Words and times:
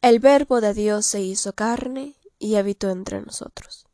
El 0.00 0.20
verbo 0.20 0.60
de 0.60 0.74
Dios 0.74 1.06
se 1.06 1.20
hizo 1.22 1.54
carne 1.54 2.14
y 2.38 2.54
habitó 2.54 2.88
entre 2.90 3.20
nosotros. 3.20 3.84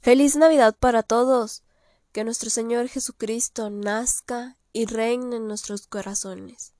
Feliz 0.00 0.34
Navidad 0.34 0.74
para 0.78 1.04
todos. 1.04 1.62
Que 2.10 2.24
nuestro 2.24 2.50
Señor 2.50 2.88
Jesucristo 2.88 3.70
nazca 3.70 4.56
y 4.72 4.86
reine 4.86 5.36
en 5.36 5.46
nuestros 5.46 5.86
corazones. 5.86 6.72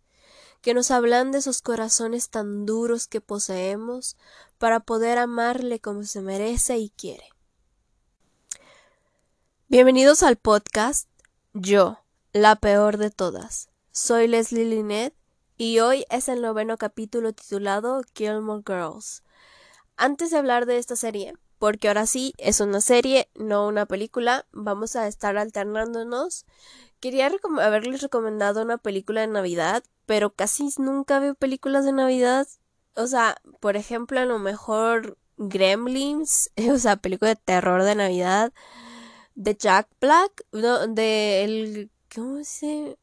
Que 0.62 0.74
nos 0.74 0.88
de 0.88 1.38
esos 1.38 1.62
corazones 1.62 2.28
tan 2.30 2.66
duros 2.66 3.06
que 3.06 3.20
poseemos 3.20 4.16
para 4.58 4.80
poder 4.80 5.18
amarle 5.18 5.80
como 5.80 6.02
se 6.02 6.20
merece 6.20 6.78
y 6.78 6.90
quiere. 6.90 7.28
Bienvenidos 9.68 10.24
al 10.24 10.36
podcast 10.36 11.08
Yo, 11.52 12.00
la 12.32 12.56
peor 12.56 12.96
de 12.96 13.10
todas. 13.10 13.68
Soy 13.92 14.26
Leslie 14.26 14.64
Linet 14.64 15.14
y 15.56 15.78
hoy 15.78 16.04
es 16.10 16.28
el 16.28 16.42
noveno 16.42 16.76
capítulo 16.76 17.32
titulado 17.32 18.02
Gilmore 18.14 18.62
Girls. 18.66 19.22
Antes 19.96 20.30
de 20.30 20.38
hablar 20.38 20.66
de 20.66 20.78
esta 20.78 20.96
serie, 20.96 21.34
porque 21.58 21.88
ahora 21.88 22.06
sí 22.06 22.34
es 22.38 22.60
una 22.60 22.80
serie, 22.80 23.30
no 23.34 23.66
una 23.66 23.86
película, 23.86 24.46
vamos 24.52 24.96
a 24.96 25.06
estar 25.06 25.36
alternándonos. 25.36 26.44
Quería 27.00 27.30
haberles 27.60 28.02
recomendado 28.02 28.62
una 28.62 28.78
película 28.78 29.20
de 29.20 29.28
Navidad, 29.28 29.84
pero 30.06 30.30
casi 30.34 30.68
nunca 30.78 31.20
veo 31.20 31.34
películas 31.34 31.84
de 31.84 31.92
Navidad. 31.92 32.48
O 32.96 33.06
sea, 33.06 33.36
por 33.60 33.76
ejemplo, 33.76 34.20
a 34.20 34.24
lo 34.24 34.38
mejor 34.38 35.18
Gremlins, 35.36 36.50
o 36.70 36.78
sea, 36.78 36.96
película 36.96 37.30
de 37.30 37.36
terror 37.36 37.84
de 37.84 37.94
Navidad, 37.94 38.52
de 39.36 39.54
Jack 39.54 39.88
Black, 40.00 40.44
no, 40.52 40.86
de 40.88 41.44
el, 41.44 41.90
¿cómo 42.14 42.42
se? 42.44 42.98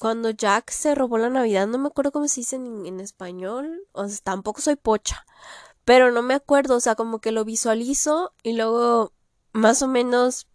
Cuando 0.00 0.30
Jack 0.30 0.70
se 0.70 0.94
robó 0.94 1.18
la 1.18 1.28
Navidad, 1.28 1.66
no 1.66 1.76
me 1.76 1.88
acuerdo 1.88 2.10
cómo 2.10 2.26
se 2.26 2.40
dice 2.40 2.56
en, 2.56 3.00
español, 3.00 3.86
o 3.92 4.08
sea, 4.08 4.18
tampoco 4.24 4.62
soy 4.62 4.76
pocha, 4.76 5.26
pero 5.84 6.10
no 6.10 6.22
me 6.22 6.32
acuerdo, 6.32 6.76
o 6.76 6.80
sea, 6.80 6.94
como 6.94 7.20
que 7.20 7.32
lo 7.32 7.44
visualizo 7.44 8.32
y 8.42 8.54
luego 8.54 9.12
más 9.52 9.82
o 9.82 9.88
menos 9.88 10.48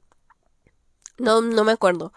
no, 1.20 1.42
no 1.42 1.64
me 1.64 1.74
acuerdo. 1.74 2.12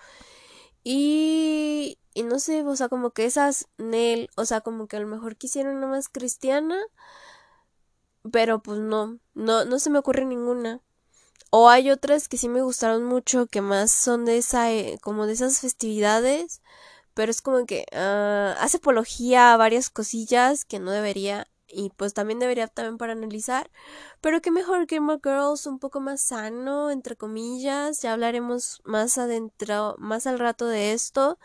Y, 0.85 1.99
y 2.15 2.23
no 2.23 2.39
sé, 2.39 2.63
o 2.63 2.77
sea, 2.77 2.89
como 2.89 3.11
que 3.11 3.27
esas 3.27 3.69
Nel, 3.77 4.31
o 4.39 4.47
sea, 4.47 4.63
como 4.63 4.89
que 4.89 4.97
a 4.97 5.01
lo 5.01 5.07
mejor 5.07 5.37
quisieron 5.37 5.77
una 5.77 5.87
más 5.89 6.09
cristiana, 6.09 6.79
pero 8.33 8.63
pues 8.63 8.79
no, 8.79 9.19
no, 9.35 9.67
no 9.67 9.79
se 9.79 9.91
me 9.91 9.99
ocurre 9.99 10.25
ninguna. 10.25 10.81
O 11.51 11.69
hay 11.69 11.91
otras 11.91 12.27
que 12.29 12.39
sí 12.39 12.49
me 12.49 12.63
gustaron 12.63 13.05
mucho, 13.05 13.49
que 13.49 13.61
más 13.61 13.91
son 13.93 14.25
de 14.25 14.39
esa, 14.39 14.73
eh, 14.73 14.99
como 15.03 15.27
de 15.27 15.35
esas 15.35 15.61
festividades, 15.61 16.63
pero 17.19 17.33
es 17.33 17.43
como 17.43 17.67
que 17.67 17.85
uh, 17.91 18.55
hace 18.61 18.77
apología 18.77 19.53
a 19.53 19.57
varias 19.57 19.91
cosillas 19.91 20.65
que 20.65 20.79
no 20.79 20.93
debería 20.93 21.49
y 21.67 21.91
pues 21.97 22.15
también 22.15 22.39
debería 22.39 22.69
también 22.69 22.97
para 22.97 23.13
analizar, 23.13 23.73
pero 24.21 24.41
que 24.41 24.53
mejor 24.53 24.87
Game 24.87 25.13
of 25.13 25.21
Girls 25.25 25.67
un 25.67 25.81
poco 25.81 25.99
más 25.99 26.21
sano, 26.21 26.93
entre 26.93 27.17
comillas, 27.17 28.03
ya 28.03 28.13
hablaremos 28.13 28.83
más 28.85 29.19
adentro, 29.19 29.97
más 29.99 30.29
al 30.29 30.39
rato 30.39 30.69
de 30.69 30.93
esto, 30.93 31.41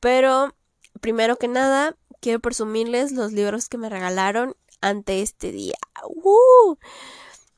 pero 0.00 0.56
primero 1.00 1.36
que 1.36 1.46
nada 1.46 1.96
quiero 2.20 2.40
presumirles 2.40 3.12
los 3.12 3.30
libros 3.30 3.68
que 3.68 3.78
me 3.78 3.90
regalaron 3.90 4.56
ante 4.80 5.22
este 5.22 5.52
día. 5.52 5.78
¡Uh! 6.04 6.74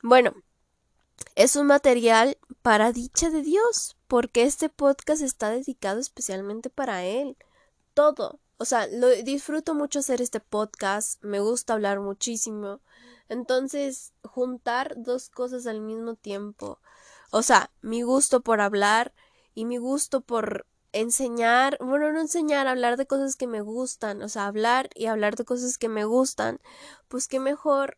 Bueno, 0.03 0.35
es 1.35 1.55
un 1.55 1.67
material 1.67 2.37
para 2.61 2.91
dicha 2.91 3.29
de 3.29 3.41
Dios, 3.41 3.97
porque 4.07 4.43
este 4.43 4.69
podcast 4.69 5.21
está 5.21 5.49
dedicado 5.49 5.99
especialmente 5.99 6.69
para 6.69 7.03
Él. 7.03 7.37
Todo. 7.93 8.39
O 8.57 8.65
sea, 8.65 8.87
lo 8.87 9.09
disfruto 9.09 9.73
mucho 9.73 9.99
hacer 9.99 10.21
este 10.21 10.39
podcast, 10.39 11.21
me 11.23 11.39
gusta 11.39 11.73
hablar 11.73 11.99
muchísimo. 11.99 12.79
Entonces, 13.29 14.13
juntar 14.23 14.93
dos 14.97 15.29
cosas 15.29 15.67
al 15.67 15.81
mismo 15.81 16.15
tiempo. 16.15 16.79
O 17.31 17.41
sea, 17.41 17.71
mi 17.81 18.03
gusto 18.03 18.41
por 18.41 18.61
hablar 18.61 19.13
y 19.55 19.65
mi 19.65 19.77
gusto 19.77 20.21
por 20.21 20.65
enseñar, 20.91 21.77
bueno, 21.79 22.11
no 22.13 22.21
enseñar, 22.21 22.67
hablar 22.67 22.97
de 22.97 23.07
cosas 23.07 23.35
que 23.35 23.47
me 23.47 23.61
gustan, 23.61 24.21
o 24.21 24.29
sea, 24.29 24.45
hablar 24.45 24.89
y 24.93 25.07
hablar 25.07 25.35
de 25.35 25.43
cosas 25.43 25.77
que 25.77 25.89
me 25.89 26.05
gustan, 26.05 26.59
pues 27.07 27.27
qué 27.27 27.39
mejor 27.39 27.97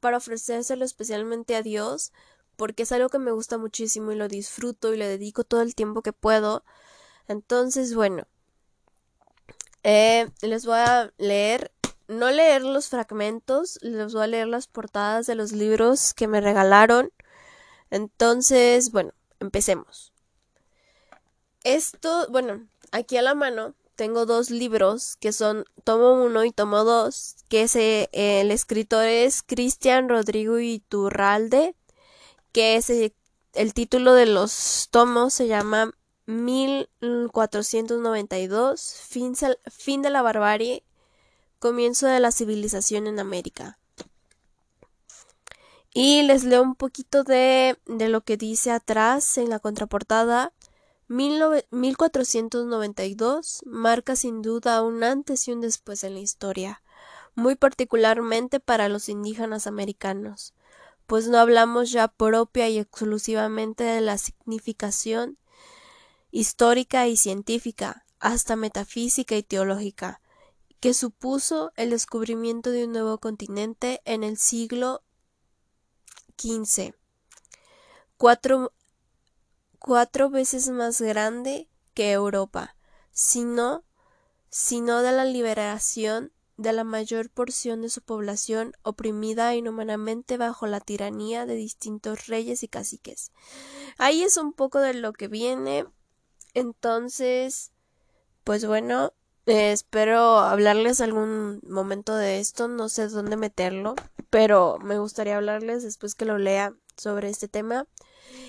para 0.00 0.18
ofrecérselo 0.18 0.84
especialmente 0.84 1.56
a 1.56 1.62
Dios, 1.62 2.12
porque 2.56 2.84
es 2.84 2.92
algo 2.92 3.08
que 3.08 3.18
me 3.18 3.32
gusta 3.32 3.58
muchísimo 3.58 4.12
y 4.12 4.16
lo 4.16 4.28
disfruto 4.28 4.92
y 4.92 4.96
le 4.96 5.06
dedico 5.06 5.44
todo 5.44 5.62
el 5.62 5.74
tiempo 5.74 6.02
que 6.02 6.12
puedo. 6.12 6.64
Entonces, 7.28 7.94
bueno, 7.94 8.26
eh, 9.82 10.28
les 10.42 10.66
voy 10.66 10.78
a 10.78 11.12
leer, 11.18 11.72
no 12.08 12.30
leer 12.30 12.62
los 12.62 12.88
fragmentos, 12.88 13.78
les 13.82 14.12
voy 14.12 14.24
a 14.24 14.26
leer 14.26 14.48
las 14.48 14.66
portadas 14.66 15.26
de 15.26 15.34
los 15.34 15.52
libros 15.52 16.14
que 16.14 16.28
me 16.28 16.40
regalaron. 16.40 17.12
Entonces, 17.90 18.90
bueno, 18.90 19.12
empecemos. 19.38 20.12
Esto, 21.62 22.26
bueno, 22.30 22.66
aquí 22.92 23.16
a 23.16 23.22
la 23.22 23.34
mano 23.34 23.74
tengo 23.96 24.26
dos 24.26 24.50
libros 24.50 25.16
que 25.16 25.32
son 25.32 25.64
tomo 25.84 26.22
1 26.24 26.44
y 26.44 26.52
tomo 26.52 26.84
2, 26.84 27.36
que 27.48 28.08
el 28.12 28.50
escritor 28.50 29.04
es 29.06 29.42
Cristian 29.42 30.08
Rodrigo 30.08 30.58
Iturralde 30.58 31.74
que 32.56 32.76
es 32.76 32.90
el 33.52 33.74
título 33.74 34.14
de 34.14 34.24
los 34.24 34.88
tomos 34.90 35.34
se 35.34 35.46
llama 35.46 35.92
1492, 36.24 38.94
fin, 39.06 39.34
fin 39.66 40.00
de 40.00 40.08
la 40.08 40.22
barbarie, 40.22 40.82
comienzo 41.58 42.06
de 42.06 42.18
la 42.18 42.32
civilización 42.32 43.08
en 43.08 43.20
América. 43.20 43.78
Y 45.92 46.22
les 46.22 46.44
leo 46.44 46.62
un 46.62 46.76
poquito 46.76 47.24
de, 47.24 47.76
de 47.84 48.08
lo 48.08 48.22
que 48.22 48.38
dice 48.38 48.70
atrás 48.70 49.36
en 49.36 49.50
la 49.50 49.58
contraportada. 49.58 50.54
1492 51.08 53.64
marca 53.66 54.16
sin 54.16 54.40
duda 54.40 54.82
un 54.82 55.04
antes 55.04 55.46
y 55.46 55.52
un 55.52 55.60
después 55.60 56.04
en 56.04 56.14
la 56.14 56.20
historia, 56.20 56.82
muy 57.34 57.54
particularmente 57.54 58.60
para 58.60 58.88
los 58.88 59.10
indígenas 59.10 59.66
americanos 59.66 60.54
pues 61.06 61.28
no 61.28 61.38
hablamos 61.38 61.90
ya 61.90 62.08
propia 62.08 62.68
y 62.68 62.78
exclusivamente 62.78 63.84
de 63.84 64.00
la 64.00 64.18
significación 64.18 65.38
histórica 66.30 67.06
y 67.06 67.16
científica, 67.16 68.04
hasta 68.18 68.56
metafísica 68.56 69.36
y 69.36 69.42
teológica, 69.42 70.20
que 70.80 70.94
supuso 70.94 71.72
el 71.76 71.90
descubrimiento 71.90 72.70
de 72.70 72.84
un 72.84 72.92
nuevo 72.92 73.18
continente 73.18 74.02
en 74.04 74.24
el 74.24 74.36
siglo 74.36 75.02
XV, 76.38 76.94
cuatro, 78.16 78.72
cuatro 79.78 80.28
veces 80.28 80.68
más 80.68 81.00
grande 81.00 81.68
que 81.94 82.12
Europa, 82.12 82.76
sino, 83.12 83.84
sino 84.50 85.02
de 85.02 85.12
la 85.12 85.24
liberación 85.24 86.32
de 86.56 86.72
la 86.72 86.84
mayor 86.84 87.30
porción 87.30 87.82
de 87.82 87.90
su 87.90 88.00
población 88.02 88.72
oprimida 88.82 89.54
inhumanamente 89.54 90.36
bajo 90.36 90.66
la 90.66 90.80
tiranía 90.80 91.46
de 91.46 91.54
distintos 91.54 92.26
reyes 92.26 92.62
y 92.62 92.68
caciques. 92.68 93.32
Ahí 93.98 94.22
es 94.22 94.36
un 94.36 94.52
poco 94.52 94.80
de 94.80 94.94
lo 94.94 95.12
que 95.12 95.28
viene. 95.28 95.86
Entonces, 96.54 97.72
pues 98.44 98.64
bueno, 98.64 99.12
eh, 99.46 99.72
espero 99.72 100.38
hablarles 100.38 101.00
algún 101.00 101.60
momento 101.68 102.16
de 102.16 102.40
esto, 102.40 102.68
no 102.68 102.88
sé 102.88 103.08
dónde 103.08 103.36
meterlo, 103.36 103.94
pero 104.30 104.78
me 104.78 104.98
gustaría 104.98 105.36
hablarles 105.36 105.82
después 105.82 106.14
que 106.14 106.24
lo 106.24 106.38
lea 106.38 106.74
sobre 106.96 107.28
este 107.28 107.48
tema. 107.48 107.86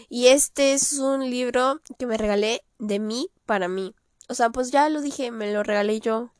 Y 0.10 0.28
este 0.28 0.74
es 0.74 0.94
un 0.94 1.30
libro 1.30 1.82
que 2.00 2.08
me 2.08 2.18
regalé 2.18 2.64
de 2.80 3.00
mí 3.00 3.30
para 3.46 3.68
mí. 3.68 3.94
O 4.30 4.34
sea, 4.34 4.50
pues 4.50 4.72
ya 4.72 4.90
lo 4.90 5.02
dije, 5.02 5.32
me 5.32 5.54
lo 5.54 5.64
regalé 5.64 6.00
yo 6.00 6.32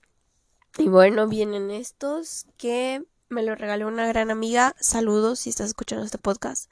y 0.78 0.88
bueno, 0.88 1.28
vienen 1.28 1.72
estos 1.72 2.46
que 2.58 3.04
me 3.30 3.44
lo 3.44 3.56
regaló 3.56 3.88
una 3.88 4.08
gran 4.08 4.32
amiga. 4.32 4.76
Saludos 4.80 5.40
si 5.40 5.50
estás 5.50 5.68
escuchando 5.68 6.06
este 6.06 6.18
podcast. 6.18 6.72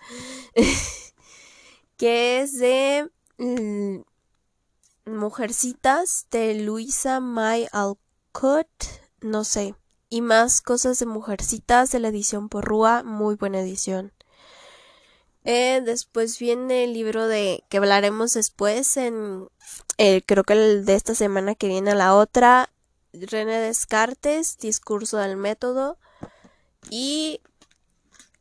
que 1.97 2.41
es 2.41 2.57
de 2.57 3.09
mm, 3.37 4.01
Mujercitas 5.05 6.27
de 6.31 6.55
Luisa 6.55 7.19
May 7.19 7.67
Alcott. 7.71 8.69
No 9.21 9.43
sé. 9.43 9.75
Y 10.09 10.21
más 10.21 10.61
cosas 10.61 10.99
de 10.99 11.07
Mujercitas 11.07 11.91
de 11.91 11.99
la 11.99 12.09
edición 12.09 12.47
Porrúa. 12.47 13.03
Muy 13.03 13.35
buena 13.35 13.59
edición. 13.59 14.13
Eh, 15.43 15.81
después 15.83 16.39
viene 16.39 16.85
el 16.85 16.93
libro 16.93 17.27
de 17.27 17.63
que 17.69 17.77
hablaremos 17.77 18.33
después 18.33 18.97
en 18.97 19.47
eh, 19.97 20.23
creo 20.25 20.43
que 20.43 20.53
el 20.53 20.85
de 20.85 20.95
esta 20.95 21.13
semana 21.13 21.53
que 21.53 21.67
viene 21.67 21.91
a 21.91 21.95
la 21.95 22.15
otra 22.15 22.71
René 23.21 23.59
Descartes, 23.59 24.57
Discurso 24.57 25.17
del 25.17 25.37
Método 25.37 25.97
y 26.89 27.41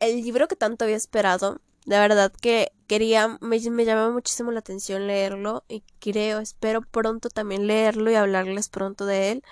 el 0.01 0.23
libro 0.23 0.49
que 0.49 0.57
tanto 0.57 0.85
había 0.85 0.97
esperado. 0.97 1.61
De 1.87 1.99
verdad 1.99 2.33
que 2.33 2.73
quería, 2.87 3.39
me, 3.41 3.59
me 3.71 3.85
llamó 3.85 4.13
muchísimo 4.13 4.51
la 4.53 4.61
atención 4.61 5.07
leerlo 5.07 5.65
y 5.69 5.83
creo, 6.01 6.41
espero 6.41 6.83
pronto 6.83 7.29
también 7.29 7.67
leerlo 7.67 8.11
y 8.11 8.15
hablarles 8.15 8.69
pronto 8.69 9.07
de 9.07 9.33
él, 9.33 9.45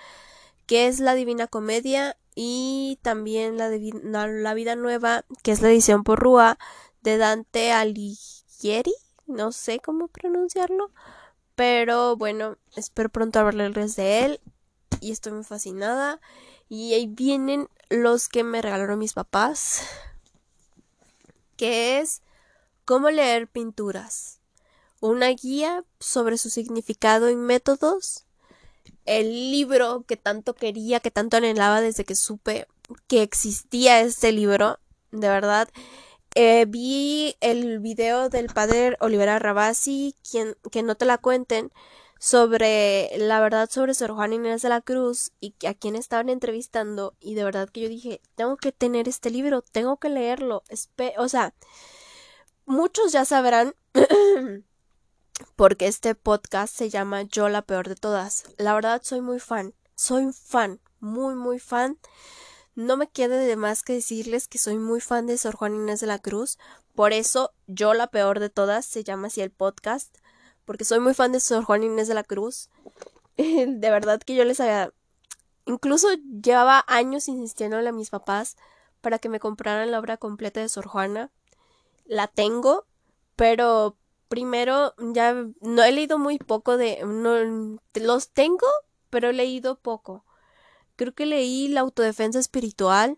que 0.65 0.87
es 0.87 0.99
La 0.99 1.13
Divina 1.13 1.47
Comedia 1.47 2.17
y 2.35 2.97
también 3.03 3.57
la 3.57 3.69
La 4.27 4.53
Vida 4.53 4.75
Nueva, 4.75 5.25
que 5.43 5.51
es 5.51 5.61
la 5.61 5.69
edición 5.69 6.03
por 6.03 6.19
Rúa 6.19 6.57
de 7.01 7.17
Dante 7.17 7.71
Alighieri, 7.71 8.93
no 9.27 9.51
sé 9.51 9.79
cómo 9.79 10.07
pronunciarlo, 10.07 10.91
pero 11.55 12.17
bueno, 12.17 12.57
espero 12.75 13.09
pronto 13.09 13.39
hablarles 13.39 13.95
de 13.95 14.25
él 14.25 14.41
y 15.03 15.11
estoy 15.11 15.33
muy 15.33 15.43
fascinada. 15.43 16.21
Y 16.69 16.93
ahí 16.93 17.07
vienen 17.07 17.67
los 17.89 18.29
que 18.29 18.43
me 18.43 18.61
regalaron 18.61 18.99
mis 18.99 19.13
papás, 19.13 19.83
que 21.57 21.99
es 21.99 22.21
cómo 22.85 23.09
leer 23.09 23.47
pinturas, 23.47 24.39
una 24.99 25.27
guía 25.29 25.83
sobre 25.99 26.37
su 26.37 26.49
significado 26.49 27.29
y 27.29 27.35
métodos, 27.35 28.25
el 29.05 29.51
libro 29.51 30.05
que 30.07 30.17
tanto 30.17 30.55
quería, 30.55 30.99
que 30.99 31.11
tanto 31.11 31.37
anhelaba 31.37 31.81
desde 31.81 32.05
que 32.05 32.15
supe 32.15 32.67
que 33.07 33.21
existía 33.21 33.99
este 34.01 34.31
libro, 34.31 34.79
de 35.11 35.27
verdad. 35.27 35.69
Eh, 36.35 36.65
vi 36.67 37.35
el 37.41 37.79
video 37.79 38.29
del 38.29 38.47
padre 38.47 38.97
Olivera 38.99 39.37
Rabasi, 39.39 40.15
quien 40.29 40.55
que 40.71 40.81
no 40.81 40.95
te 40.95 41.05
la 41.05 41.17
cuenten, 41.17 41.71
sobre 42.23 43.11
la 43.17 43.41
verdad 43.41 43.69
sobre 43.69 43.93
Sor 43.93 44.13
Juan 44.13 44.31
Inés 44.31 44.61
de 44.61 44.69
la 44.69 44.79
Cruz 44.79 45.33
y 45.41 45.53
a 45.67 45.73
quien 45.73 45.97
estaban 45.97 46.29
entrevistando 46.29 47.17
y 47.19 47.35
de 47.35 47.43
verdad 47.43 47.67
que 47.67 47.81
yo 47.81 47.89
dije, 47.89 48.21
tengo 48.35 48.55
que 48.55 48.71
tener 48.71 49.09
este 49.09 49.29
libro, 49.29 49.61
tengo 49.61 49.97
que 49.97 50.07
leerlo, 50.07 50.63
o 51.17 51.27
sea, 51.27 51.53
muchos 52.65 53.11
ya 53.11 53.25
sabrán 53.25 53.75
porque 55.57 55.87
este 55.87 56.15
podcast 56.15 56.73
se 56.73 56.89
llama 56.89 57.23
Yo 57.23 57.49
la 57.49 57.61
peor 57.61 57.89
de 57.89 57.95
todas. 57.95 58.45
La 58.57 58.73
verdad 58.73 59.01
soy 59.03 59.19
muy 59.19 59.41
fan, 59.41 59.73
soy 59.95 60.31
fan, 60.31 60.79
muy 61.01 61.35
muy 61.35 61.59
fan. 61.59 61.99
No 62.73 62.95
me 62.95 63.09
quede 63.09 63.35
de 63.35 63.57
más 63.57 63.83
que 63.83 63.95
decirles 63.95 64.47
que 64.47 64.59
soy 64.59 64.77
muy 64.77 65.01
fan 65.01 65.27
de 65.27 65.37
Sor 65.37 65.57
Juan 65.57 65.75
Inés 65.75 65.99
de 65.99 66.07
la 66.07 66.19
Cruz, 66.19 66.57
por 66.95 67.11
eso 67.11 67.51
Yo 67.67 67.93
la 67.93 68.07
peor 68.07 68.39
de 68.39 68.49
todas 68.49 68.85
se 68.85 69.03
llama 69.03 69.27
así 69.27 69.41
el 69.41 69.51
podcast 69.51 70.15
porque 70.65 70.85
soy 70.85 70.99
muy 70.99 71.13
fan 71.13 71.31
de 71.31 71.39
Sor 71.39 71.63
Juan 71.63 71.83
Inés 71.83 72.07
de 72.07 72.13
la 72.13 72.23
Cruz. 72.23 72.69
de 73.37 73.89
verdad 73.89 74.21
que 74.21 74.35
yo 74.35 74.45
les 74.45 74.59
había... 74.59 74.91
Incluso 75.65 76.07
llevaba 76.41 76.83
años 76.87 77.27
insistiéndole 77.27 77.89
a 77.89 77.93
mis 77.93 78.09
papás 78.09 78.57
para 79.01 79.19
que 79.19 79.29
me 79.29 79.39
compraran 79.39 79.91
la 79.91 79.99
obra 79.99 80.17
completa 80.17 80.59
de 80.59 80.69
Sor 80.69 80.87
Juana. 80.87 81.31
La 82.05 82.27
tengo, 82.27 82.85
pero 83.35 83.97
primero 84.27 84.93
ya 84.97 85.33
no 85.61 85.83
he 85.83 85.91
leído 85.91 86.17
muy 86.17 86.37
poco 86.37 86.77
de... 86.77 87.03
No, 87.05 87.79
los 87.93 88.29
tengo, 88.29 88.67
pero 89.09 89.29
he 89.29 89.33
leído 89.33 89.79
poco. 89.79 90.25
Creo 90.95 91.13
que 91.13 91.25
leí 91.25 91.67
La 91.67 91.81
autodefensa 91.81 92.39
espiritual 92.39 93.17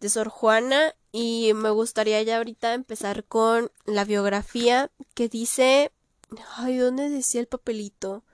de 0.00 0.08
Sor 0.08 0.28
Juana 0.28 0.94
y 1.12 1.52
me 1.54 1.70
gustaría 1.70 2.20
ya 2.22 2.38
ahorita 2.38 2.74
empezar 2.74 3.24
con 3.24 3.70
la 3.86 4.04
biografía 4.04 4.90
que 5.14 5.28
dice 5.28 5.92
Ay, 6.56 6.78
¿dónde 6.78 7.08
decía 7.08 7.40
el 7.40 7.46
papelito? 7.46 8.24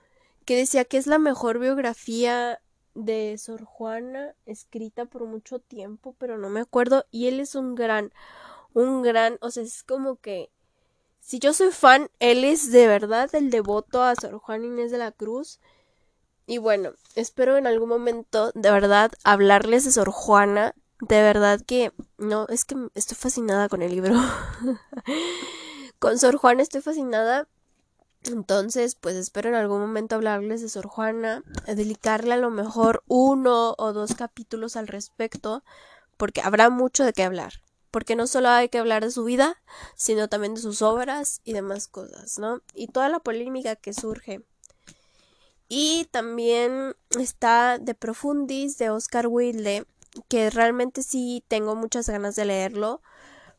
Que 0.45 0.57
decía 0.57 0.85
que 0.85 0.97
es 0.97 1.07
la 1.07 1.19
mejor 1.19 1.59
biografía 1.59 2.61
de 2.93 3.37
Sor 3.37 3.63
Juana 3.63 4.35
escrita 4.45 5.05
por 5.05 5.25
mucho 5.25 5.59
tiempo, 5.59 6.15
pero 6.17 6.37
no 6.37 6.49
me 6.49 6.61
acuerdo. 6.61 7.05
Y 7.11 7.27
él 7.27 7.39
es 7.39 7.55
un 7.55 7.75
gran, 7.75 8.11
un 8.73 9.01
gran, 9.01 9.37
o 9.41 9.51
sea, 9.51 9.63
es 9.63 9.83
como 9.83 10.17
que 10.17 10.51
si 11.19 11.39
yo 11.39 11.53
soy 11.53 11.71
fan, 11.71 12.09
él 12.19 12.43
es 12.43 12.71
de 12.71 12.87
verdad 12.87 13.33
el 13.35 13.51
devoto 13.51 14.01
a 14.03 14.15
Sor 14.15 14.39
Juana 14.39 14.65
Inés 14.65 14.91
de 14.91 14.97
la 14.97 15.11
Cruz. 15.11 15.59
Y 16.47 16.57
bueno, 16.57 16.93
espero 17.15 17.57
en 17.57 17.67
algún 17.67 17.89
momento 17.89 18.51
de 18.55 18.71
verdad 18.71 19.11
hablarles 19.23 19.85
de 19.85 19.91
Sor 19.91 20.09
Juana. 20.09 20.73
De 20.99 21.21
verdad 21.21 21.61
que 21.65 21.91
no, 22.17 22.47
es 22.49 22.65
que 22.65 22.75
estoy 22.95 23.15
fascinada 23.15 23.69
con 23.69 23.81
el 23.81 23.91
libro. 23.91 24.15
con 25.99 26.17
Sor 26.17 26.37
Juana 26.37 26.63
estoy 26.63 26.81
fascinada 26.81 27.47
entonces, 28.25 28.95
pues 28.95 29.15
espero 29.15 29.49
en 29.49 29.55
algún 29.55 29.81
momento 29.81 30.15
hablarles 30.15 30.61
de 30.61 30.69
Sor 30.69 30.87
Juana, 30.87 31.43
dedicarle 31.65 32.33
a 32.35 32.37
lo 32.37 32.51
mejor 32.51 33.03
uno 33.07 33.73
o 33.77 33.93
dos 33.93 34.13
capítulos 34.13 34.75
al 34.75 34.87
respecto, 34.87 35.63
porque 36.17 36.41
habrá 36.41 36.69
mucho 36.69 37.03
de 37.03 37.13
qué 37.13 37.23
hablar. 37.23 37.53
Porque 37.89 38.15
no 38.15 38.27
solo 38.27 38.49
hay 38.49 38.69
que 38.69 38.77
hablar 38.77 39.03
de 39.03 39.11
su 39.11 39.23
vida, 39.23 39.61
sino 39.95 40.29
también 40.29 40.53
de 40.53 40.61
sus 40.61 40.81
obras 40.81 41.41
y 41.43 41.53
demás 41.53 41.87
cosas, 41.87 42.37
¿no? 42.39 42.61
Y 42.73 42.87
toda 42.87 43.09
la 43.09 43.19
polémica 43.19 43.75
que 43.75 43.93
surge. 43.93 44.41
Y 45.67 46.07
también 46.11 46.95
está 47.19 47.79
De 47.79 47.95
Profundis 47.95 48.77
de 48.77 48.91
Oscar 48.91 49.27
Wilde, 49.27 49.85
que 50.27 50.49
realmente 50.49 51.01
sí 51.03 51.43
tengo 51.47 51.75
muchas 51.75 52.07
ganas 52.07 52.35
de 52.35 52.45
leerlo, 52.45 53.01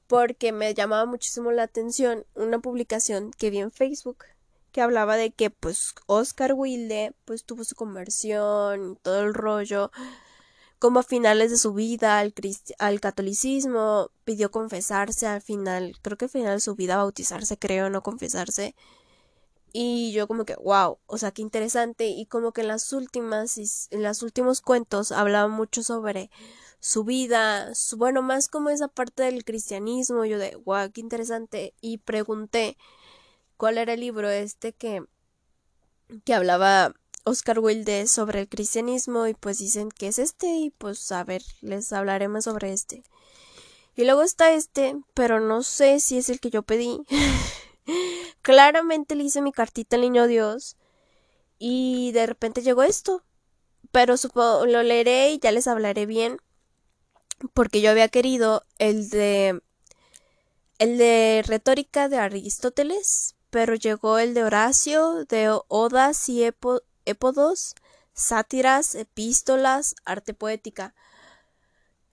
porque 0.07 0.53
me 0.53 0.73
llamaba 0.73 1.05
muchísimo 1.05 1.53
la 1.53 1.65
atención 1.65 2.27
una 2.35 2.59
publicación 2.61 3.33
que 3.33 3.51
vi 3.51 3.59
en 3.59 3.73
Facebook 3.73 4.25
que 4.73 4.81
hablaba 4.81 5.17
de 5.17 5.31
que 5.31 5.51
pues 5.51 5.95
Oscar 6.07 6.55
Wilde 6.55 7.15
pues 7.25 7.45
tuvo 7.45 7.65
su 7.65 7.77
conversión 7.77 8.93
y 8.93 8.97
todo 8.97 9.21
el 9.21 9.35
rollo 9.35 9.91
como 10.79 11.01
a 11.01 11.03
finales 11.05 11.51
de 11.51 11.59
su 11.59 11.75
vida 11.75 12.19
al, 12.19 12.35
al 12.79 13.01
catolicismo 13.01 14.11
pidió 14.25 14.51
confesarse 14.51 15.27
al 15.27 15.43
final 15.43 15.97
creo 16.03 16.19
que 16.19 16.25
al 16.25 16.31
final 16.31 16.57
de 16.57 16.61
su 16.61 16.75
vida 16.75 16.97
bautizarse 16.97 17.57
creo 17.57 17.91
no 17.91 18.03
confesarse 18.03 18.75
y 19.73 20.13
yo 20.13 20.27
como 20.29 20.45
que 20.45 20.57
wow 20.57 20.99
o 21.07 21.19
sea 21.19 21.31
qué 21.31 21.43
interesante 21.43 22.09
y 22.09 22.27
como 22.27 22.53
que 22.53 22.63
en 22.63 22.69
las 22.69 22.93
últimas 22.93 23.57
en 23.91 24.03
los 24.03 24.23
últimos 24.23 24.61
cuentos 24.61 25.13
hablaba 25.13 25.49
mucho 25.49 25.83
sobre 25.83 26.31
su 26.81 27.05
vida 27.05 27.75
su, 27.75 27.97
bueno 27.97 28.23
más 28.23 28.49
como 28.49 28.71
esa 28.71 28.89
parte 28.89 29.23
del 29.23 29.45
cristianismo 29.45 30.25
yo 30.25 30.39
de 30.39 30.57
wow 30.57 30.91
qué 30.93 31.01
interesante 31.01 31.75
y 31.81 31.99
pregunté 31.99 32.77
cuál 33.63 33.79
era 33.79 33.93
el 33.93 34.01
libro 34.01 34.29
este 34.29 34.73
que, 34.73 35.05
que 36.25 36.35
hablaba 36.35 36.97
Oscar 37.23 37.61
Wilde 37.61 38.09
sobre 38.09 38.41
el 38.41 38.49
cristianismo 38.49 39.29
y 39.29 39.35
pues 39.35 39.59
dicen 39.59 39.89
que 39.89 40.09
es 40.09 40.19
este 40.19 40.49
y 40.49 40.71
pues 40.71 41.13
a 41.13 41.23
ver, 41.23 41.45
les 41.61 41.93
hablaremos 41.93 42.43
sobre 42.43 42.73
este. 42.73 43.05
Y 43.95 44.03
luego 44.03 44.25
está 44.25 44.53
este, 44.53 44.97
pero 45.15 45.39
no 45.39 45.63
sé 45.63 46.01
si 46.01 46.19
es 46.19 46.29
el 46.29 46.41
que 46.41 46.51
yo 46.51 46.65
pedí. 46.65 47.03
Claramente 48.43 49.15
le 49.15 49.23
hice 49.23 49.41
mi 49.43 49.53
cartita 49.53 49.95
al 49.95 50.03
niño 50.03 50.27
Dios 50.27 50.77
y 51.57 52.11
de 52.11 52.27
repente 52.27 52.63
llegó 52.63 52.83
esto. 52.83 53.23
Pero 53.93 54.17
supongo 54.17 54.67
lo 54.67 54.83
leeré 54.83 55.31
y 55.31 55.39
ya 55.39 55.53
les 55.53 55.69
hablaré 55.69 56.05
bien 56.07 56.39
porque 57.55 57.81
yo 57.81 57.93
había 57.93 58.09
querido 58.09 58.65
el 58.81 59.09
de 59.09 59.63
el 60.81 60.99
de 60.99 61.45
retórica 61.47 62.09
de 62.09 62.19
Aristóteles, 62.19 63.37
pero 63.53 63.75
llegó 63.75 64.19
el 64.19 64.33
de 64.33 64.45
Horacio, 64.45 65.27
de 65.27 65.55
odas 65.69 66.27
y 66.31 66.43
épodos, 66.43 67.75
sátiras, 68.15 68.95
epístolas, 68.95 69.95
arte 70.07 70.33
poética. 70.33 70.95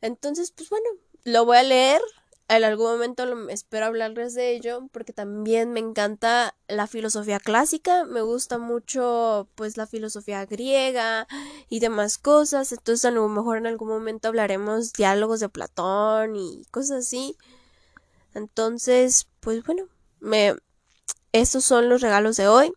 Entonces, 0.01 0.51
pues 0.51 0.69
bueno, 0.69 0.89
lo 1.23 1.45
voy 1.45 1.55
a 1.55 1.63
leer. 1.63 2.01
En 2.49 2.65
algún 2.65 2.87
momento 2.87 3.47
espero 3.47 3.85
hablarles 3.85 4.33
de 4.33 4.51
ello 4.51 4.89
porque 4.91 5.13
también 5.13 5.71
me 5.71 5.79
encanta 5.79 6.57
la 6.67 6.87
filosofía 6.87 7.39
clásica, 7.39 8.03
me 8.03 8.21
gusta 8.21 8.57
mucho 8.57 9.47
pues 9.55 9.77
la 9.77 9.87
filosofía 9.87 10.45
griega 10.45 11.25
y 11.69 11.79
demás 11.79 12.17
cosas, 12.17 12.71
entonces 12.73 13.05
a 13.05 13.11
lo 13.11 13.29
mejor 13.29 13.59
en 13.59 13.67
algún 13.67 13.87
momento 13.87 14.27
hablaremos 14.27 14.91
diálogos 14.91 15.39
de 15.39 15.47
Platón 15.47 16.35
y 16.35 16.65
cosas 16.71 17.05
así. 17.05 17.37
Entonces, 18.33 19.27
pues 19.39 19.63
bueno, 19.63 19.83
me, 20.19 20.55
estos 21.31 21.63
son 21.63 21.89
los 21.89 22.01
regalos 22.01 22.37
de 22.37 22.47
hoy. 22.47 22.73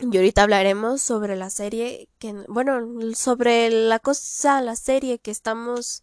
Y 0.00 0.16
ahorita 0.16 0.42
hablaremos 0.42 1.02
sobre 1.02 1.36
la 1.36 1.50
serie 1.50 2.08
que, 2.18 2.32
bueno, 2.48 2.80
sobre 3.14 3.70
la 3.70 3.98
cosa, 3.98 4.60
la 4.60 4.74
serie 4.74 5.18
que 5.18 5.30
estamos 5.30 6.02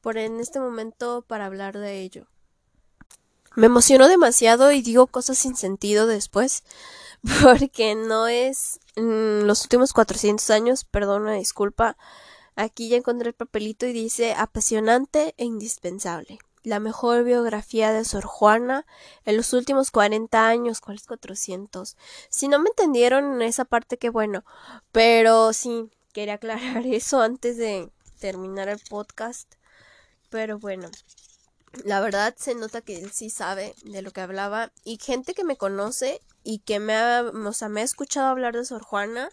por 0.00 0.16
en 0.16 0.40
este 0.40 0.60
momento 0.60 1.24
para 1.26 1.46
hablar 1.46 1.76
de 1.76 2.00
ello. 2.00 2.26
Me 3.54 3.66
emociono 3.66 4.08
demasiado 4.08 4.70
y 4.70 4.82
digo 4.82 5.08
cosas 5.08 5.36
sin 5.36 5.56
sentido 5.56 6.06
después, 6.06 6.62
porque 7.42 7.94
no 7.96 8.28
es 8.28 8.80
los 8.94 9.62
últimos 9.62 9.92
400 9.92 10.48
años, 10.50 10.84
perdón, 10.84 11.32
disculpa. 11.38 11.96
Aquí 12.54 12.88
ya 12.88 12.96
encontré 12.96 13.28
el 13.28 13.34
papelito 13.34 13.86
y 13.86 13.92
dice 13.92 14.32
apasionante 14.34 15.34
e 15.36 15.44
indispensable 15.44 16.38
la 16.68 16.80
mejor 16.80 17.24
biografía 17.24 17.92
de 17.92 18.04
Sor 18.04 18.24
Juana 18.24 18.86
en 19.24 19.36
los 19.36 19.52
últimos 19.52 19.90
40 19.90 20.46
años, 20.46 20.80
¿cuáles 20.80 21.06
400? 21.06 21.96
Si 22.28 22.46
no 22.48 22.58
me 22.58 22.68
entendieron 22.68 23.34
en 23.34 23.42
esa 23.42 23.64
parte, 23.64 23.96
qué 23.96 24.10
bueno, 24.10 24.44
pero 24.92 25.52
sí, 25.52 25.90
quería 26.12 26.34
aclarar 26.34 26.86
eso 26.86 27.20
antes 27.22 27.56
de 27.56 27.90
terminar 28.20 28.68
el 28.68 28.80
podcast, 28.88 29.54
pero 30.30 30.58
bueno. 30.58 30.90
La 31.84 32.00
verdad 32.00 32.34
se 32.36 32.54
nota 32.54 32.80
que 32.80 32.96
él 32.96 33.12
sí 33.12 33.28
sabe 33.28 33.74
de 33.84 34.00
lo 34.00 34.10
que 34.10 34.22
hablaba 34.22 34.72
y 34.84 34.98
gente 34.98 35.34
que 35.34 35.44
me 35.44 35.56
conoce 35.56 36.20
y 36.42 36.60
que 36.60 36.80
me 36.80 36.94
ha, 36.94 37.22
o 37.22 37.52
sea, 37.52 37.68
me 37.68 37.82
ha 37.82 37.84
escuchado 37.84 38.28
hablar 38.28 38.54
de 38.56 38.64
Sor 38.64 38.82
Juana, 38.82 39.28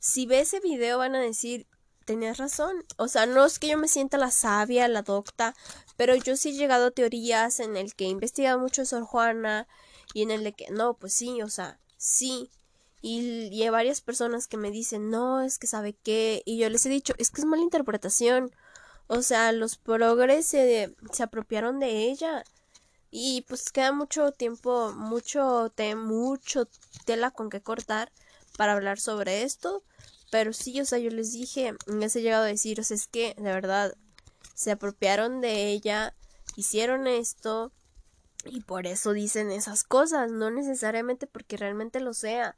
si 0.00 0.26
ve 0.26 0.40
ese 0.40 0.60
video 0.60 0.98
van 0.98 1.14
a 1.14 1.20
decir, 1.20 1.66
tenías 2.08 2.38
razón. 2.38 2.84
O 2.96 3.06
sea, 3.06 3.26
no 3.26 3.44
es 3.44 3.58
que 3.58 3.68
yo 3.68 3.76
me 3.76 3.86
sienta 3.86 4.16
la 4.16 4.30
sabia, 4.30 4.88
la 4.88 5.02
docta, 5.02 5.54
pero 5.98 6.16
yo 6.16 6.36
sí 6.36 6.48
he 6.48 6.52
llegado 6.54 6.86
a 6.86 6.90
teorías 6.90 7.60
en 7.60 7.76
el 7.76 7.94
que 7.94 8.06
he 8.06 8.08
investigado 8.08 8.58
mucho 8.58 8.86
Sor 8.86 9.04
Juana 9.04 9.68
y 10.14 10.22
en 10.22 10.30
el 10.30 10.42
de 10.42 10.54
que, 10.54 10.70
no, 10.70 10.94
pues 10.94 11.12
sí, 11.12 11.42
o 11.42 11.50
sea, 11.50 11.78
sí. 11.98 12.50
Y, 13.02 13.48
y 13.52 13.62
hay 13.62 13.68
varias 13.68 14.00
personas 14.00 14.48
que 14.48 14.56
me 14.56 14.70
dicen, 14.70 15.10
no, 15.10 15.42
es 15.42 15.58
que 15.58 15.66
sabe 15.66 15.92
qué. 16.02 16.42
Y 16.46 16.58
yo 16.58 16.70
les 16.70 16.86
he 16.86 16.88
dicho, 16.88 17.12
es 17.18 17.30
que 17.30 17.42
es 17.42 17.46
mala 17.46 17.62
interpretación. 17.62 18.50
O 19.06 19.20
sea, 19.22 19.52
los 19.52 19.76
progres 19.76 20.46
se, 20.46 20.96
se 21.12 21.22
apropiaron 21.22 21.78
de 21.78 22.08
ella. 22.08 22.42
Y 23.10 23.42
pues 23.48 23.70
queda 23.70 23.92
mucho 23.92 24.32
tiempo, 24.32 24.92
mucho, 24.94 25.70
te, 25.74 25.94
mucho 25.94 26.68
tela 27.04 27.30
con 27.30 27.50
que 27.50 27.60
cortar 27.60 28.12
para 28.56 28.72
hablar 28.72 28.98
sobre 28.98 29.42
esto. 29.42 29.82
Pero 30.30 30.52
sí, 30.52 30.80
o 30.80 30.84
sea, 30.84 30.98
yo 30.98 31.10
les 31.10 31.32
dije, 31.32 31.74
les 31.86 32.14
he 32.16 32.22
llegado 32.22 32.44
a 32.44 32.48
decir, 32.48 32.80
o 32.80 32.84
sea, 32.84 32.94
es 32.94 33.06
que 33.06 33.34
de 33.36 33.42
verdad 33.42 33.94
se 34.54 34.72
apropiaron 34.72 35.40
de 35.40 35.68
ella, 35.68 36.14
hicieron 36.56 37.06
esto 37.06 37.72
y 38.44 38.60
por 38.60 38.86
eso 38.86 39.12
dicen 39.12 39.50
esas 39.50 39.84
cosas, 39.84 40.30
no 40.30 40.50
necesariamente 40.50 41.26
porque 41.26 41.56
realmente 41.56 42.00
lo 42.00 42.14
sea. 42.14 42.56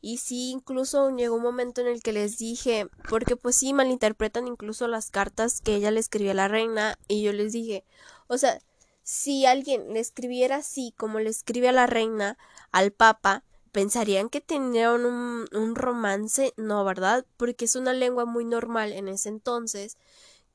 Y 0.00 0.18
sí, 0.18 0.50
incluso 0.50 1.10
llegó 1.10 1.36
un 1.36 1.42
momento 1.42 1.80
en 1.80 1.88
el 1.88 2.02
que 2.02 2.12
les 2.12 2.38
dije, 2.38 2.88
porque 3.08 3.36
pues 3.36 3.56
sí 3.56 3.72
malinterpretan 3.72 4.46
incluso 4.46 4.86
las 4.88 5.10
cartas 5.10 5.60
que 5.60 5.74
ella 5.74 5.90
le 5.90 6.00
escribió 6.00 6.32
a 6.32 6.34
la 6.34 6.48
reina 6.48 6.98
y 7.08 7.22
yo 7.22 7.32
les 7.32 7.52
dije, 7.52 7.84
o 8.28 8.38
sea, 8.38 8.60
si 9.02 9.46
alguien 9.46 9.94
le 9.94 10.00
escribiera 10.00 10.56
así 10.56 10.92
como 10.96 11.18
le 11.18 11.30
escribe 11.30 11.68
a 11.68 11.72
la 11.72 11.86
reina 11.86 12.36
al 12.72 12.92
papa, 12.92 13.44
pensarían 13.72 14.28
que 14.28 14.40
tenían 14.40 15.04
un, 15.06 15.46
un 15.52 15.74
romance, 15.74 16.54
no, 16.56 16.84
¿verdad? 16.84 17.26
Porque 17.36 17.66
es 17.66 17.76
una 17.76 17.92
lengua 17.92 18.24
muy 18.24 18.44
normal 18.44 18.92
en 18.92 19.08
ese 19.08 19.28
entonces, 19.28 19.96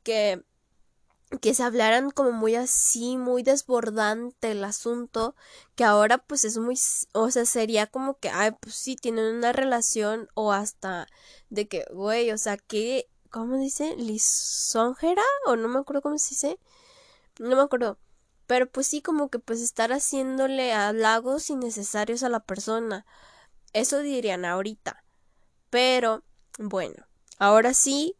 que 0.03 0.43
que 1.39 1.53
se 1.53 1.63
hablaran 1.63 2.11
como 2.11 2.31
muy 2.31 2.55
así, 2.55 3.17
muy 3.17 3.43
desbordante 3.43 4.51
el 4.51 4.63
asunto, 4.63 5.35
que 5.75 5.83
ahora 5.85 6.17
pues 6.17 6.43
es 6.43 6.57
muy, 6.57 6.77
o 7.13 7.31
sea, 7.31 7.45
sería 7.45 7.87
como 7.87 8.15
que, 8.17 8.29
ay, 8.29 8.51
pues 8.59 8.75
sí, 8.75 8.95
tienen 8.95 9.35
una 9.35 9.53
relación 9.53 10.29
o 10.33 10.51
hasta 10.51 11.07
de 11.49 11.67
que, 11.67 11.85
güey, 11.93 12.31
o 12.31 12.37
sea, 12.37 12.57
que, 12.57 13.07
¿cómo 13.29 13.57
dice? 13.57 13.95
¿Lisonjera? 13.95 15.23
O 15.45 15.55
no 15.55 15.67
me 15.69 15.79
acuerdo 15.79 16.01
cómo 16.01 16.17
se 16.17 16.31
dice, 16.31 16.59
no 17.39 17.55
me 17.55 17.61
acuerdo, 17.61 17.97
pero 18.51 18.69
pues 18.69 18.85
sí, 18.87 19.01
como 19.01 19.29
que 19.29 19.39
pues 19.39 19.61
estar 19.61 19.93
haciéndole 19.93 20.73
halagos 20.73 21.49
innecesarios 21.49 22.21
a 22.21 22.27
la 22.27 22.41
persona. 22.41 23.05
Eso 23.71 23.99
dirían 23.99 24.43
ahorita. 24.43 25.05
Pero, 25.69 26.23
bueno, 26.59 27.05
ahora 27.37 27.73
sí, 27.73 28.17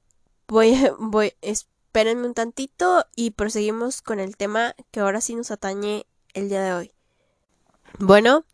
voy, 0.48 0.74
voy, 1.00 1.34
espérenme 1.42 2.28
un 2.28 2.34
tantito 2.34 3.06
y 3.14 3.32
proseguimos 3.32 4.02
con 4.02 4.22
el 4.22 4.38
tema 4.38 4.74
que 4.92 5.02
ahora 5.02 5.20
sí 5.20 5.36
nos 5.36 5.52
atañe 5.52 6.06
el 6.34 6.48
día 6.48 6.62
de 6.62 6.74
hoy. 6.76 6.94
Bueno, 8.00 8.46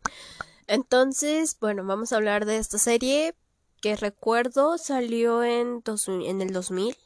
entonces, 0.66 1.58
bueno, 1.60 1.84
vamos 1.84 2.12
a 2.12 2.16
hablar 2.16 2.44
de 2.44 2.56
esta 2.56 2.78
serie 2.78 3.36
que 3.80 3.94
recuerdo 3.94 4.78
salió 4.78 5.44
en, 5.44 5.84
en 6.08 6.42
el 6.42 6.52
2000. 6.52 6.96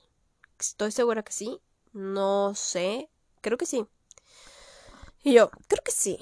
Estoy 0.59 0.93
segura 0.93 1.23
que 1.23 1.33
sí. 1.33 1.61
No 1.93 2.55
sé. 2.55 3.11
Creo 3.43 3.59
que 3.59 3.67
sí. 3.67 3.87
Y 5.23 5.35
yo, 5.35 5.51
creo 5.69 5.83
que 5.85 5.93
sí. 5.93 6.19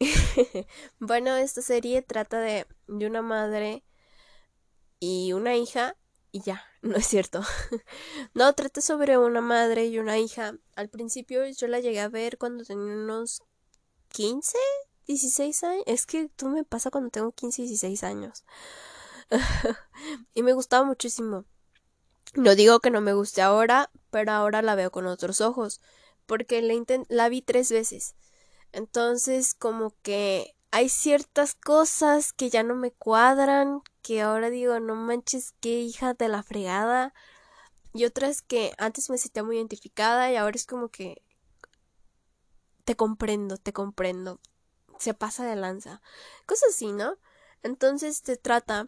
bueno, 0.98 1.36
esta 1.36 1.62
serie 1.62 2.02
trata 2.02 2.40
de, 2.40 2.66
de 2.86 3.06
una 3.06 3.22
madre 3.22 3.84
y 4.98 5.32
una 5.32 5.56
hija 5.56 5.96
y 6.32 6.42
ya, 6.42 6.64
no 6.82 6.96
es 6.96 7.06
cierto. 7.06 7.42
no, 8.34 8.52
trata 8.54 8.80
sobre 8.80 9.18
una 9.18 9.40
madre 9.40 9.86
y 9.86 9.98
una 9.98 10.18
hija. 10.18 10.54
Al 10.76 10.88
principio 10.88 11.46
yo 11.46 11.66
la 11.66 11.80
llegué 11.80 12.00
a 12.00 12.08
ver 12.08 12.38
cuando 12.38 12.64
tenía 12.64 12.92
unos 12.92 13.42
15, 14.08 14.56
16 15.06 15.64
años. 15.64 15.84
Es 15.86 16.06
que 16.06 16.28
tú 16.28 16.48
me 16.48 16.64
pasa 16.64 16.90
cuando 16.90 17.10
tengo 17.10 17.32
15, 17.32 17.62
16 17.62 18.04
años. 18.04 18.44
y 20.34 20.42
me 20.42 20.52
gustaba 20.52 20.84
muchísimo. 20.84 21.44
No 22.34 22.54
digo 22.54 22.78
que 22.80 22.90
no 22.90 23.00
me 23.00 23.12
guste 23.12 23.42
ahora, 23.42 23.90
pero 24.10 24.32
ahora 24.32 24.62
la 24.62 24.76
veo 24.76 24.92
con 24.92 25.06
otros 25.06 25.40
ojos, 25.40 25.80
porque 26.30 26.62
la, 27.08 27.28
vi 27.28 27.42
tres 27.42 27.72
veces. 27.72 28.14
Entonces, 28.70 29.52
como 29.52 29.92
que 30.02 30.54
hay 30.70 30.88
ciertas 30.88 31.56
cosas 31.56 32.32
que 32.32 32.50
ya 32.50 32.62
no 32.62 32.76
me 32.76 32.92
cuadran, 32.92 33.82
que 34.00 34.22
ahora 34.22 34.48
digo, 34.48 34.78
no 34.78 34.94
manches, 34.94 35.54
qué 35.58 35.80
hija 35.80 36.14
de 36.14 36.28
la 36.28 36.44
fregada. 36.44 37.12
Y 37.92 38.04
otras 38.04 38.42
que 38.42 38.74
antes 38.78 39.10
me 39.10 39.18
sentía 39.18 39.42
muy 39.42 39.56
identificada 39.56 40.30
y 40.30 40.36
ahora 40.36 40.54
es 40.54 40.66
como 40.66 40.88
que 40.90 41.20
te 42.84 42.94
comprendo, 42.94 43.56
te 43.56 43.72
comprendo. 43.72 44.38
Se 45.00 45.14
pasa 45.14 45.44
de 45.44 45.56
lanza. 45.56 46.00
Cosas 46.46 46.68
así, 46.76 46.92
¿no? 46.92 47.16
Entonces 47.64 48.22
se 48.24 48.36
trata 48.36 48.86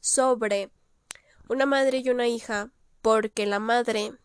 sobre 0.00 0.72
una 1.48 1.66
madre 1.66 1.98
y 1.98 2.10
una 2.10 2.26
hija 2.26 2.72
porque 3.00 3.46
la 3.46 3.60
madre 3.60 4.18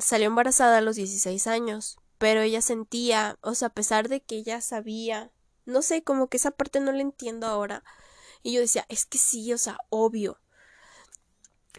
salió 0.00 0.26
embarazada 0.26 0.78
a 0.78 0.82
los 0.82 0.96
16 0.96 1.46
años, 1.46 1.98
pero 2.18 2.40
ella 2.42 2.62
sentía, 2.62 3.38
o 3.40 3.54
sea, 3.54 3.68
a 3.68 3.74
pesar 3.74 4.08
de 4.08 4.20
que 4.20 4.36
ella 4.36 4.60
sabía 4.60 5.30
no 5.66 5.82
sé, 5.82 6.02
como 6.02 6.28
que 6.28 6.38
esa 6.38 6.52
parte 6.52 6.80
no 6.80 6.92
la 6.92 7.02
entiendo 7.02 7.46
ahora. 7.46 7.82
Y 8.42 8.52
yo 8.52 8.60
decía, 8.60 8.86
es 8.88 9.04
que 9.04 9.18
sí, 9.18 9.52
o 9.52 9.58
sea, 9.58 9.78
obvio. 9.90 10.38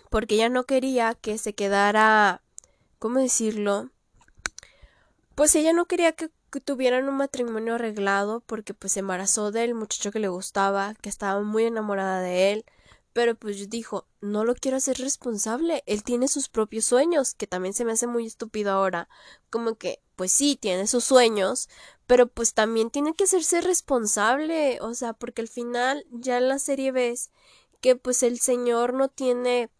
Porque 0.10 0.36
ella 0.36 0.50
no 0.50 0.65
quería 0.65 1.15
que 1.15 1.38
se 1.38 1.55
quedara, 1.55 2.43
¿cómo 3.00 3.19
decirlo? 3.19 3.89
Pues 5.36 5.55
ella 5.55 5.74
no 5.74 5.86
quería 5.86 6.12
que, 6.12 6.29
tuvieran 6.63 7.07
un 7.07 7.17
matrimonio 7.17 7.75
arreglado 7.75 8.39
porque 8.41 8.74
pues 8.74 8.93
se 8.93 9.01
embarazó 9.01 9.51
del 9.51 9.75
muchacho 9.75 10.12
que 10.12 10.19
le 10.19 10.27
gustaba, 10.27 10.96
que 11.01 11.10
estaba 11.10 11.41
muy 11.41 11.65
enamorada 11.65 12.19
de 12.19 12.51
él. 12.51 12.65
Pero 13.18 13.34
pues 13.34 13.68
dijo, 13.72 14.06
no 14.22 14.46
lo 14.46 14.54
quiero 14.54 14.78
hacer 14.78 15.00
responsable, 15.00 15.82
él 15.88 16.04
tiene 16.04 16.28
sus 16.28 16.50
propios 16.50 16.86
sueños, 16.86 17.34
que 17.34 17.48
también 17.48 17.74
se 17.74 17.84
me 17.84 17.94
hace 17.94 18.06
muy 18.06 18.28
estúpido 18.28 18.72
ahora. 18.72 19.10
Como 19.50 19.74
que, 19.74 20.04
pues 20.16 20.32
sí, 20.32 20.56
tiene 20.56 20.86
sus 20.86 21.06
sueños, 21.06 21.68
pero 22.06 22.28
pues 22.28 22.54
también 22.54 22.92
tiene 22.92 23.16
que 23.16 23.24
hacerse 23.24 23.62
responsable, 23.62 24.78
o 24.82 24.94
sea, 24.94 25.14
porque 25.14 25.42
al 25.42 25.48
final 25.48 26.06
ya 26.12 26.38
en 26.38 26.48
la 26.48 26.60
serie 26.60 26.92
ves 26.92 27.32
que 27.82 27.96
pues 27.96 28.22
el 28.22 28.38
señor 28.40 28.94
no 28.94 29.08
tiene 29.08 29.72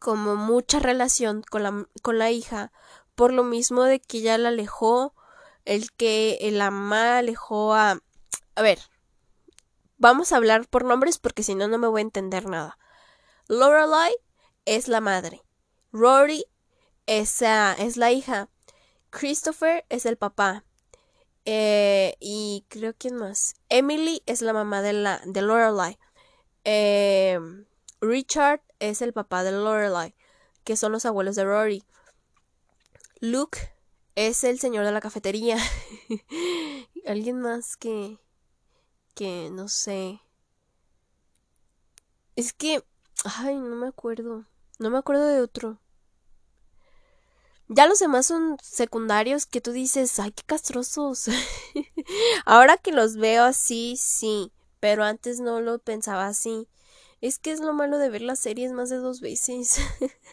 como 0.00 0.34
mucha 0.34 0.80
relación 0.80 1.44
con 1.48 1.62
la, 1.62 1.86
con 2.02 2.18
la 2.18 2.32
hija, 2.32 2.72
por 3.14 3.32
lo 3.32 3.44
mismo 3.44 3.84
de 3.84 4.00
que 4.00 4.22
ya 4.22 4.38
la 4.38 4.48
alejó, 4.48 5.14
el 5.64 5.92
que 5.92 6.38
el 6.40 6.60
ama 6.60 7.18
alejó 7.18 7.74
a... 7.74 8.02
A 8.56 8.62
ver, 8.62 8.80
Vamos 10.04 10.32
a 10.32 10.36
hablar 10.36 10.68
por 10.68 10.84
nombres 10.84 11.16
porque 11.16 11.42
si 11.42 11.54
no, 11.54 11.66
no 11.66 11.78
me 11.78 11.86
voy 11.88 12.00
a 12.00 12.02
entender 12.02 12.44
nada. 12.44 12.78
Lorelai 13.48 14.14
es 14.66 14.86
la 14.86 15.00
madre. 15.00 15.40
Rory 15.92 16.44
es, 17.06 17.40
es 17.40 17.96
la 17.96 18.12
hija. 18.12 18.50
Christopher 19.08 19.86
es 19.88 20.04
el 20.04 20.18
papá. 20.18 20.62
Eh, 21.46 22.16
y 22.20 22.66
creo 22.68 22.92
que 22.92 23.12
más. 23.12 23.54
Emily 23.70 24.22
es 24.26 24.42
la 24.42 24.52
mamá 24.52 24.82
de, 24.82 24.92
la, 24.92 25.22
de 25.24 25.40
Lorelai. 25.40 25.98
Eh, 26.64 27.40
Richard 28.02 28.60
es 28.80 29.00
el 29.00 29.14
papá 29.14 29.42
de 29.42 29.52
Lorelai, 29.52 30.14
que 30.64 30.76
son 30.76 30.92
los 30.92 31.06
abuelos 31.06 31.34
de 31.34 31.44
Rory. 31.44 31.82
Luke 33.20 33.72
es 34.16 34.44
el 34.44 34.60
señor 34.60 34.84
de 34.84 34.92
la 34.92 35.00
cafetería. 35.00 35.56
Alguien 37.06 37.40
más 37.40 37.78
que 37.78 38.18
que 39.14 39.50
no 39.50 39.68
sé. 39.68 40.20
Es 42.36 42.52
que, 42.52 42.84
ay, 43.24 43.56
no 43.56 43.76
me 43.76 43.88
acuerdo. 43.88 44.44
No 44.78 44.90
me 44.90 44.98
acuerdo 44.98 45.26
de 45.26 45.40
otro. 45.40 45.78
Ya 47.68 47.86
los 47.86 47.98
demás 47.98 48.26
son 48.26 48.58
secundarios 48.62 49.46
que 49.46 49.60
tú 49.60 49.72
dices, 49.72 50.18
ay, 50.18 50.32
qué 50.32 50.42
castrosos. 50.44 51.28
Ahora 52.44 52.76
que 52.76 52.92
los 52.92 53.16
veo 53.16 53.44
así, 53.44 53.96
sí, 53.96 54.52
pero 54.80 55.04
antes 55.04 55.40
no 55.40 55.60
lo 55.60 55.78
pensaba 55.78 56.26
así. 56.26 56.68
Es 57.20 57.38
que 57.38 57.52
es 57.52 57.60
lo 57.60 57.72
malo 57.72 57.98
de 57.98 58.10
ver 58.10 58.20
las 58.20 58.40
series 58.40 58.72
más 58.72 58.90
de 58.90 58.96
dos 58.96 59.20
veces. 59.20 59.78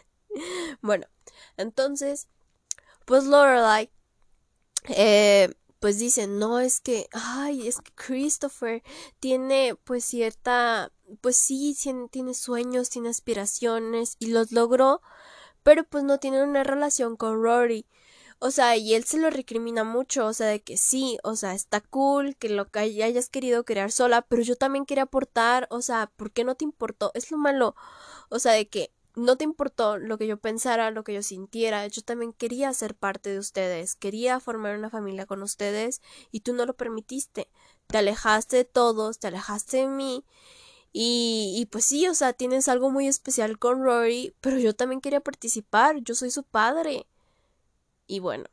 bueno, 0.82 1.08
entonces, 1.56 2.28
pues 3.06 3.24
Lorelai 3.26 3.90
eh, 4.90 5.54
pues 5.82 5.98
dicen, 5.98 6.38
no, 6.38 6.60
es 6.60 6.80
que, 6.80 7.10
ay, 7.12 7.68
es 7.68 7.82
que 7.82 7.92
Christopher 7.96 8.84
tiene 9.20 9.76
pues 9.84 10.06
cierta, 10.06 10.92
pues 11.22 11.38
sí, 11.38 11.76
tiene 12.12 12.36
sueños, 12.36 12.92
tiene 12.92 13.10
aspiraciones 13.10 14.16
y 14.20 14.28
los 14.28 14.52
logró, 14.52 15.02
pero 15.64 15.84
pues 15.84 16.04
no 16.04 16.20
tiene 16.20 16.44
una 16.44 16.64
relación 16.64 17.18
con 17.18 17.42
Rory. 17.42 17.88
O 18.38 18.52
sea, 18.52 18.78
y 18.78 18.94
él 18.94 19.06
se 19.06 19.18
lo 19.18 19.32
recrimina 19.32 19.84
mucho, 19.84 20.28
o 20.28 20.34
sea, 20.34 20.48
de 20.48 20.62
que 20.62 20.78
sí, 20.78 21.18
o 21.24 21.36
sea, 21.36 21.56
está 21.56 21.82
cool 21.82 22.36
que 22.38 22.50
lo 22.50 22.70
que 22.70 22.80
hayas 22.80 23.30
querido 23.30 23.66
crear 23.66 23.92
sola, 23.92 24.22
pero 24.22 24.44
yo 24.44 24.56
también 24.56 24.86
quería 24.86 25.04
aportar, 25.06 25.68
o 25.72 25.82
sea, 25.82 26.12
¿por 26.16 26.32
qué 26.32 26.44
no 26.44 26.54
te 26.56 26.66
importó? 26.66 27.12
Es 27.16 27.32
lo 27.32 27.38
malo, 27.40 27.76
o 28.30 28.38
sea, 28.38 28.54
de 28.54 28.70
que 28.70 28.92
no 29.16 29.38
te 29.38 29.44
importó 29.44 29.98
lo 29.98 30.18
que 30.18 30.28
yo 30.28 30.38
pensara, 30.38 30.92
lo 30.92 31.04
que 31.04 31.14
yo 31.14 31.24
sintiera. 31.24 31.86
Yo 31.88 32.02
también 32.02 32.34
quería 32.34 32.74
ser 32.74 32.96
parte 32.96 33.30
de 33.32 33.40
ustedes, 33.40 33.96
quería 33.96 34.40
formar 34.40 34.78
una 34.78 34.90
familia 34.90 35.26
con 35.26 35.42
ustedes 35.44 36.02
y 36.32 36.42
tú 36.42 36.54
no 36.54 36.66
lo 36.66 36.76
permitiste. 36.76 37.50
Te 37.88 37.98
alejaste 37.98 38.58
de 38.58 38.66
todos, 38.66 39.20
te 39.20 39.28
alejaste 39.28 39.78
de 39.78 39.88
mí. 39.88 40.26
Y, 40.94 41.56
y 41.58 41.66
pues 41.68 41.86
sí, 41.86 42.08
o 42.08 42.16
sea, 42.16 42.34
tienes 42.34 42.68
algo 42.68 42.92
muy 42.92 43.08
especial 43.08 43.58
con 43.60 43.84
Rory, 43.84 44.36
pero 44.42 44.58
yo 44.60 44.76
también 44.76 45.02
quería 45.02 45.22
participar, 45.22 45.98
yo 46.02 46.16
soy 46.16 46.32
su 46.32 46.44
padre. 46.44 47.08
Y 48.08 48.20
bueno, 48.20 48.46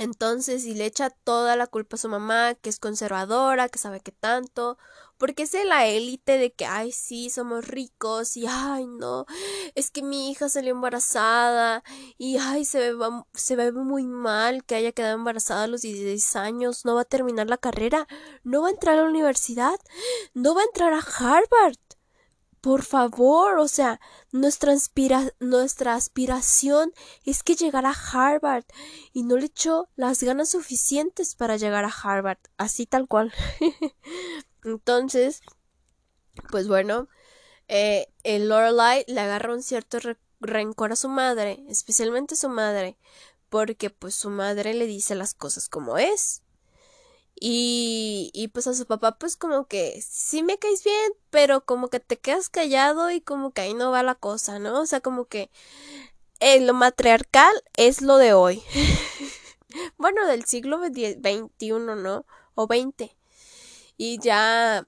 entonces, 0.00 0.64
y 0.64 0.74
le 0.74 0.86
echa 0.86 1.10
toda 1.10 1.56
la 1.56 1.66
culpa 1.66 1.96
a 1.96 1.98
su 1.98 2.08
mamá, 2.08 2.54
que 2.54 2.70
es 2.70 2.78
conservadora, 2.78 3.68
que 3.68 3.78
sabe 3.78 4.00
que 4.00 4.12
tanto, 4.12 4.78
porque 5.20 5.42
es 5.42 5.52
de 5.52 5.66
la 5.66 5.86
élite 5.86 6.38
de 6.38 6.50
que, 6.50 6.64
ay, 6.64 6.92
sí, 6.92 7.28
somos 7.28 7.68
ricos, 7.68 8.38
y 8.38 8.46
ay, 8.48 8.86
no, 8.86 9.26
es 9.74 9.90
que 9.90 10.02
mi 10.02 10.30
hija 10.30 10.48
salió 10.48 10.72
embarazada, 10.72 11.84
y 12.16 12.38
ay, 12.38 12.64
se 12.64 12.94
ve, 12.94 13.08
se 13.34 13.54
ve 13.54 13.70
muy 13.70 14.06
mal 14.06 14.64
que 14.64 14.76
haya 14.76 14.92
quedado 14.92 15.14
embarazada 15.14 15.64
a 15.64 15.66
los 15.68 15.82
16 15.82 16.36
años, 16.36 16.86
no 16.86 16.94
va 16.94 17.02
a 17.02 17.04
terminar 17.04 17.48
la 17.48 17.58
carrera, 17.58 18.08
no 18.44 18.62
va 18.62 18.68
a 18.68 18.70
entrar 18.72 18.98
a 18.98 19.02
la 19.02 19.08
universidad, 19.10 19.78
no 20.32 20.54
va 20.54 20.62
a 20.62 20.64
entrar 20.64 20.94
a 20.94 21.00
Harvard 21.00 21.76
por 22.60 22.82
favor, 22.82 23.58
o 23.58 23.68
sea, 23.68 24.00
nuestra, 24.32 24.74
nuestra 25.40 25.94
aspiración 25.94 26.92
es 27.24 27.42
que 27.42 27.54
llegara 27.54 27.90
a 27.90 27.94
Harvard 28.12 28.64
y 29.12 29.22
no 29.22 29.36
le 29.36 29.46
echó 29.46 29.88
las 29.96 30.22
ganas 30.22 30.50
suficientes 30.50 31.34
para 31.34 31.56
llegar 31.56 31.84
a 31.84 31.94
Harvard, 32.02 32.38
así 32.58 32.86
tal 32.86 33.08
cual. 33.08 33.32
Entonces, 34.64 35.42
pues 36.50 36.68
bueno, 36.68 37.08
eh, 37.68 38.08
el 38.24 38.48
Lorelai 38.48 39.04
le 39.06 39.20
agarra 39.20 39.54
un 39.54 39.62
cierto 39.62 39.98
rencor 40.40 40.92
a 40.92 40.96
su 40.96 41.08
madre, 41.08 41.64
especialmente 41.68 42.34
a 42.34 42.38
su 42.38 42.48
madre, 42.48 42.98
porque 43.48 43.90
pues 43.90 44.14
su 44.14 44.30
madre 44.30 44.74
le 44.74 44.86
dice 44.86 45.14
las 45.14 45.34
cosas 45.34 45.68
como 45.68 45.98
es. 45.98 46.42
Y, 47.42 48.30
y 48.34 48.48
pues 48.48 48.66
a 48.66 48.74
su 48.74 48.86
papá 48.86 49.16
pues 49.18 49.36
como 49.36 49.66
que 49.66 50.02
sí 50.02 50.42
me 50.42 50.58
caes 50.58 50.84
bien, 50.84 51.12
pero 51.30 51.64
como 51.64 51.88
que 51.88 52.00
te 52.00 52.18
quedas 52.18 52.50
callado 52.50 53.10
y 53.10 53.20
como 53.22 53.52
que 53.52 53.62
ahí 53.62 53.74
no 53.74 53.90
va 53.90 54.02
la 54.02 54.14
cosa, 54.14 54.58
¿no? 54.58 54.80
O 54.80 54.86
sea, 54.86 55.00
como 55.00 55.24
que 55.26 55.50
eh, 56.40 56.60
lo 56.60 56.74
matriarcal 56.74 57.54
es 57.76 58.02
lo 58.02 58.16
de 58.16 58.34
hoy. 58.34 58.62
bueno, 59.98 60.26
del 60.26 60.44
siglo 60.44 60.78
XXI, 60.78 61.70
¿no? 61.96 62.26
O 62.54 62.66
XX. 62.66 63.19
Y 64.02 64.18
ya 64.18 64.86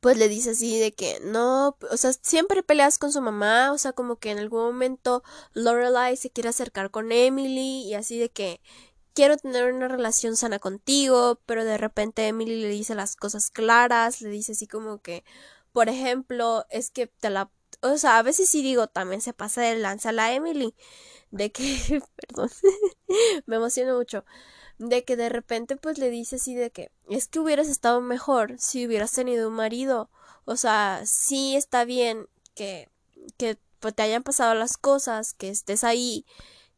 pues 0.00 0.16
le 0.16 0.28
dice 0.28 0.50
así 0.50 0.78
de 0.78 0.92
que 0.92 1.20
no, 1.22 1.76
o 1.90 1.96
sea, 1.96 2.12
siempre 2.12 2.62
peleas 2.62 2.98
con 2.98 3.12
su 3.12 3.20
mamá, 3.20 3.72
o 3.72 3.78
sea, 3.78 3.92
como 3.92 4.16
que 4.16 4.30
en 4.30 4.38
algún 4.38 4.62
momento 4.62 5.22
Lorelai 5.54 6.16
se 6.16 6.30
quiere 6.30 6.50
acercar 6.50 6.90
con 6.90 7.10
Emily 7.12 7.82
y 7.84 7.94
así 7.94 8.18
de 8.18 8.30
que 8.30 8.60
quiero 9.14 9.36
tener 9.36 9.72
una 9.72 9.88
relación 9.88 10.36
sana 10.36 10.58
contigo, 10.60 11.40
pero 11.46 11.64
de 11.64 11.78
repente 11.78 12.28
Emily 12.28 12.60
le 12.62 12.68
dice 12.68 12.94
las 12.94 13.16
cosas 13.16 13.50
claras, 13.50 14.20
le 14.22 14.30
dice 14.30 14.52
así 14.52 14.66
como 14.68 15.00
que, 15.02 15.24
por 15.72 15.88
ejemplo, 15.88 16.64
es 16.70 16.90
que 16.90 17.08
te 17.08 17.30
la, 17.30 17.50
o 17.82 17.96
sea, 17.98 18.18
a 18.18 18.22
veces 18.22 18.48
sí 18.48 18.62
digo, 18.62 18.86
también 18.88 19.20
se 19.20 19.32
pasa 19.34 19.62
de 19.62 19.76
lanza 19.78 20.12
la 20.12 20.32
Emily, 20.34 20.74
de 21.30 21.52
que, 21.52 22.02
perdón, 22.16 22.50
me 23.46 23.56
emociono 23.56 23.96
mucho, 23.96 24.24
de 24.78 25.04
que 25.04 25.16
de 25.16 25.28
repente 25.28 25.76
pues 25.76 25.98
le 25.98 26.10
dice 26.10 26.36
así 26.36 26.54
de 26.54 26.70
que, 26.70 26.90
es 27.08 27.26
que 27.28 27.40
hubieras 27.40 27.68
estado 27.68 28.00
mejor 28.00 28.54
si 28.58 28.86
hubieras 28.86 29.12
tenido 29.12 29.48
un 29.48 29.54
marido, 29.54 30.08
o 30.44 30.56
sea, 30.56 31.02
sí 31.04 31.56
está 31.56 31.84
bien 31.84 32.28
que, 32.54 32.88
que 33.36 33.58
pues, 33.80 33.94
te 33.94 34.02
hayan 34.02 34.22
pasado 34.22 34.54
las 34.54 34.76
cosas, 34.76 35.34
que 35.34 35.50
estés 35.50 35.84
ahí, 35.84 36.24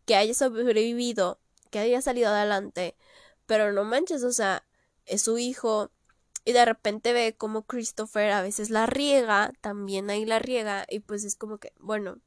que 0.07 0.16
hayas 0.16 0.38
sobrevivido, 0.38 1.38
que 1.71 1.78
haya 1.78 2.02
salido 2.02 2.30
adelante, 2.30 2.97
pero 3.47 3.73
no 3.73 3.84
manches, 3.84 4.25
o 4.25 4.32
sea, 4.32 4.65
es 5.06 5.23
su 5.23 5.39
hijo 5.39 5.91
y 6.45 6.52
de 6.52 6.65
repente 6.65 7.13
ve 7.13 7.34
como 7.36 7.63
Christopher 7.63 8.30
a 8.32 8.43
veces 8.43 8.71
la 8.71 8.86
riega, 8.86 9.52
también 9.60 10.10
ahí 10.10 10.25
la 10.25 10.39
riega 10.39 10.86
y 10.89 11.00
pues 11.00 11.25
es 11.25 11.36
como 11.36 11.58
que, 11.58 11.73
bueno, 11.78 12.19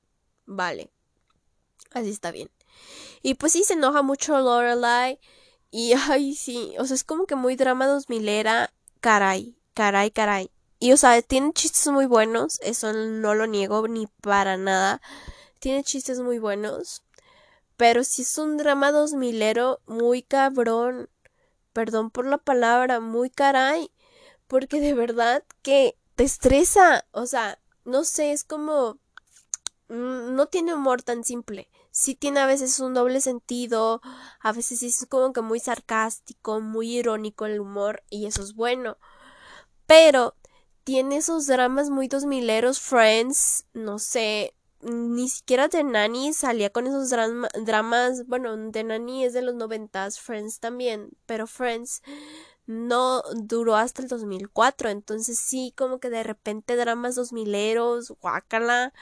vale, 0.45 0.91
así 1.91 2.09
está 2.09 2.31
bien. 2.31 2.49
Y 3.21 3.35
pues 3.35 3.53
sí, 3.53 3.63
se 3.63 3.73
enoja 3.73 4.01
mucho 4.01 4.39
Lorelai 4.39 5.19
y 5.73 5.93
ay, 5.93 6.35
sí, 6.35 6.75
o 6.77 6.85
sea, 6.85 6.93
es 6.93 7.03
como 7.03 7.25
que 7.25 7.35
muy 7.35 7.55
drama 7.55 7.87
dos 7.87 8.07
milera, 8.07 8.71
caray, 9.01 9.57
caray, 9.73 10.11
caray. 10.11 10.51
Y 10.77 10.91
o 10.91 10.97
sea, 10.97 11.19
tiene 11.23 11.51
chistes 11.51 11.87
muy 11.87 12.05
buenos, 12.05 12.59
eso 12.61 12.93
no 12.93 13.33
lo 13.33 13.47
niego 13.47 13.87
ni 13.87 14.05
para 14.21 14.55
nada. 14.55 15.01
Tiene 15.57 15.83
chistes 15.83 16.19
muy 16.19 16.37
buenos. 16.37 17.01
Pero 17.75 18.03
si 18.03 18.21
es 18.21 18.37
un 18.37 18.57
drama 18.57 18.91
dos 18.91 19.13
milero 19.13 19.79
muy 19.87 20.21
cabrón. 20.21 21.09
Perdón 21.73 22.11
por 22.11 22.27
la 22.27 22.37
palabra, 22.37 22.99
muy 22.99 23.31
caray. 23.31 23.89
Porque 24.45 24.79
de 24.79 24.93
verdad 24.93 25.43
que 25.63 25.97
te 26.15 26.23
estresa. 26.23 27.05
O 27.11 27.25
sea, 27.25 27.57
no 27.83 28.03
sé, 28.03 28.31
es 28.31 28.43
como... 28.43 28.99
Mm, 29.87 30.35
no 30.35 30.45
tiene 30.45 30.75
humor 30.75 31.01
tan 31.01 31.23
simple. 31.23 31.67
Sí 31.95 32.15
tiene 32.15 32.39
a 32.39 32.47
veces 32.47 32.79
un 32.79 32.95
doble 32.95 33.21
sentido, 33.21 34.01
a 34.39 34.51
veces 34.51 34.81
es 34.81 35.05
como 35.07 35.31
que 35.31 35.41
muy 35.41 35.59
sarcástico, 35.59 36.59
muy 36.59 36.97
irónico 36.97 37.45
el 37.45 37.59
humor, 37.59 38.01
y 38.09 38.25
eso 38.25 38.41
es 38.41 38.55
bueno. 38.55 38.97
Pero 39.85 40.35
tiene 40.83 41.17
esos 41.17 41.45
dramas 41.45 41.91
muy 41.91 42.07
dos 42.07 42.25
mileros, 42.25 42.79
Friends, 42.79 43.67
no 43.73 43.99
sé, 43.99 44.55
ni 44.81 45.29
siquiera 45.29 45.69
The 45.69 45.83
Nanny 45.83 46.33
salía 46.33 46.71
con 46.71 46.87
esos 46.87 47.11
dramas, 47.11 48.25
bueno, 48.25 48.71
The 48.71 48.83
Nanny 48.83 49.25
es 49.25 49.33
de 49.33 49.43
los 49.43 49.53
noventas, 49.53 50.19
Friends 50.19 50.59
también, 50.59 51.11
pero 51.27 51.45
Friends 51.45 52.01
no 52.65 53.21
duró 53.35 53.75
hasta 53.75 54.01
el 54.01 54.07
2004, 54.07 54.89
entonces 54.89 55.37
sí, 55.37 55.75
como 55.77 55.99
que 55.99 56.09
de 56.09 56.23
repente 56.23 56.75
dramas 56.75 57.13
dos 57.13 57.33
mileros, 57.33 58.09
guácala, 58.19 58.93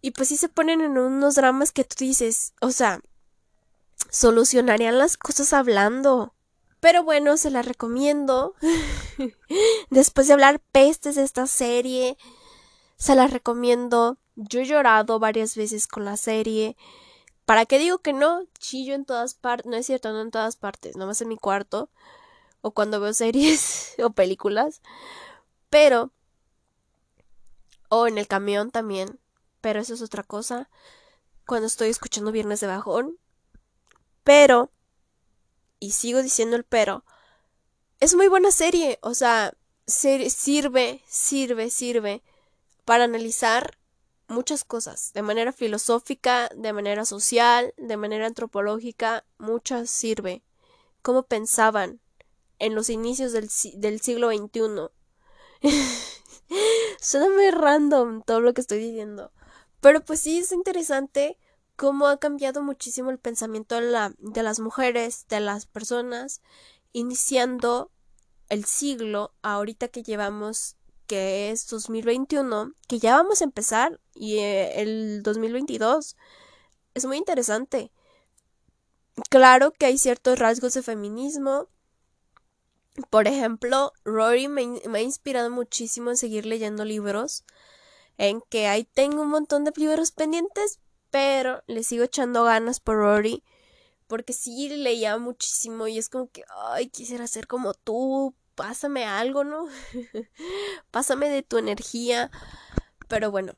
y 0.00 0.12
pues 0.12 0.28
sí 0.28 0.36
se 0.36 0.48
ponen 0.48 0.80
en 0.80 0.96
unos 0.96 1.34
dramas 1.34 1.72
que 1.72 1.84
tú 1.84 1.96
dices, 1.98 2.52
o 2.60 2.70
sea, 2.70 3.00
solucionarían 4.10 4.98
las 4.98 5.16
cosas 5.16 5.52
hablando. 5.52 6.34
Pero 6.80 7.02
bueno, 7.02 7.36
se 7.36 7.50
la 7.50 7.62
recomiendo. 7.62 8.54
Después 9.90 10.28
de 10.28 10.34
hablar 10.34 10.60
pestes 10.60 11.16
de 11.16 11.24
esta 11.24 11.46
serie, 11.46 12.16
se 12.96 13.16
la 13.16 13.26
recomiendo. 13.26 14.18
Yo 14.36 14.60
he 14.60 14.66
llorado 14.66 15.18
varias 15.18 15.56
veces 15.56 15.88
con 15.88 16.04
la 16.04 16.16
serie. 16.16 16.76
¿Para 17.44 17.66
qué 17.66 17.78
digo 17.78 17.98
que 17.98 18.12
no? 18.12 18.44
Chillo 18.58 18.94
en 18.94 19.04
todas 19.04 19.34
partes. 19.34 19.66
No 19.66 19.76
es 19.76 19.86
cierto, 19.86 20.12
no 20.12 20.20
en 20.20 20.30
todas 20.30 20.56
partes. 20.56 20.96
Nomás 20.96 21.20
en 21.20 21.28
mi 21.28 21.36
cuarto. 21.36 21.90
O 22.60 22.70
cuando 22.70 23.00
veo 23.00 23.12
series 23.12 23.94
o 24.04 24.10
películas. 24.10 24.80
Pero. 25.70 26.12
O 27.88 28.06
en 28.06 28.18
el 28.18 28.28
camión 28.28 28.70
también. 28.70 29.18
Pero 29.60 29.80
eso 29.80 29.94
es 29.94 30.02
otra 30.02 30.22
cosa. 30.22 30.68
Cuando 31.46 31.66
estoy 31.66 31.88
escuchando 31.88 32.32
Viernes 32.32 32.60
de 32.60 32.66
Bajón. 32.66 33.18
Pero. 34.24 34.70
Y 35.80 35.92
sigo 35.92 36.22
diciendo 36.22 36.56
el 36.56 36.64
pero. 36.64 37.04
Es 38.00 38.14
muy 38.14 38.28
buena 38.28 38.50
serie. 38.50 38.98
O 39.02 39.14
sea, 39.14 39.54
sirve, 39.86 41.02
sirve, 41.06 41.70
sirve 41.70 42.22
para 42.84 43.04
analizar 43.04 43.78
muchas 44.28 44.64
cosas, 44.64 45.12
de 45.14 45.22
manera 45.22 45.52
filosófica, 45.52 46.50
de 46.54 46.72
manera 46.72 47.04
social, 47.04 47.74
de 47.76 47.96
manera 47.96 48.26
antropológica, 48.26 49.24
muchas 49.38 49.90
sirve. 49.90 50.42
Cómo 51.02 51.24
pensaban 51.24 52.00
en 52.58 52.74
los 52.74 52.90
inicios 52.90 53.32
del, 53.32 53.48
del 53.74 54.00
siglo 54.00 54.30
XXI. 54.30 54.90
Suena 57.00 57.28
random 57.50 58.22
todo 58.22 58.40
lo 58.40 58.52
que 58.54 58.60
estoy 58.60 58.78
diciendo. 58.78 59.32
Pero 59.80 60.04
pues 60.04 60.20
sí 60.20 60.38
es 60.38 60.52
interesante 60.52 61.38
cómo 61.76 62.08
ha 62.08 62.18
cambiado 62.18 62.62
muchísimo 62.62 63.10
el 63.10 63.18
pensamiento 63.18 63.76
de, 63.76 63.82
la, 63.82 64.12
de 64.18 64.42
las 64.42 64.58
mujeres, 64.58 65.26
de 65.28 65.40
las 65.40 65.66
personas, 65.66 66.42
iniciando 66.92 67.92
el 68.48 68.64
siglo, 68.64 69.32
ahorita 69.42 69.88
que 69.88 70.02
llevamos 70.02 70.76
que 71.06 71.50
es 71.50 71.66
2021, 71.68 72.72
que 72.86 72.98
ya 72.98 73.16
vamos 73.16 73.40
a 73.40 73.44
empezar, 73.44 73.98
y 74.14 74.38
eh, 74.38 74.82
el 74.82 75.22
2022 75.22 76.16
es 76.94 77.04
muy 77.06 77.16
interesante. 77.16 77.90
Claro 79.30 79.72
que 79.72 79.86
hay 79.86 79.98
ciertos 79.98 80.38
rasgos 80.38 80.74
de 80.74 80.82
feminismo. 80.82 81.68
Por 83.10 83.26
ejemplo, 83.26 83.92
Rory 84.04 84.48
me, 84.48 84.80
me 84.86 84.98
ha 84.98 85.02
inspirado 85.02 85.50
muchísimo 85.50 86.10
en 86.10 86.16
seguir 86.16 86.44
leyendo 86.44 86.84
libros, 86.84 87.44
en 88.18 88.42
que 88.50 88.66
ahí 88.66 88.84
tengo 88.84 89.22
un 89.22 89.30
montón 89.30 89.64
de 89.64 89.72
libros 89.76 90.12
pendientes, 90.12 90.80
pero 91.10 91.62
le 91.66 91.82
sigo 91.82 92.04
echando 92.04 92.44
ganas 92.44 92.80
por 92.80 92.96
Rory 92.96 93.42
porque 94.08 94.32
sí 94.32 94.68
leía 94.70 95.18
muchísimo 95.18 95.86
y 95.86 95.98
es 95.98 96.08
como 96.08 96.28
que, 96.30 96.42
ay, 96.72 96.88
quisiera 96.88 97.26
ser 97.26 97.46
como 97.46 97.74
tú, 97.74 98.34
pásame 98.54 99.04
algo, 99.04 99.44
¿no? 99.44 99.68
pásame 100.90 101.28
de 101.28 101.42
tu 101.42 101.58
energía. 101.58 102.30
Pero 103.06 103.30
bueno, 103.30 103.52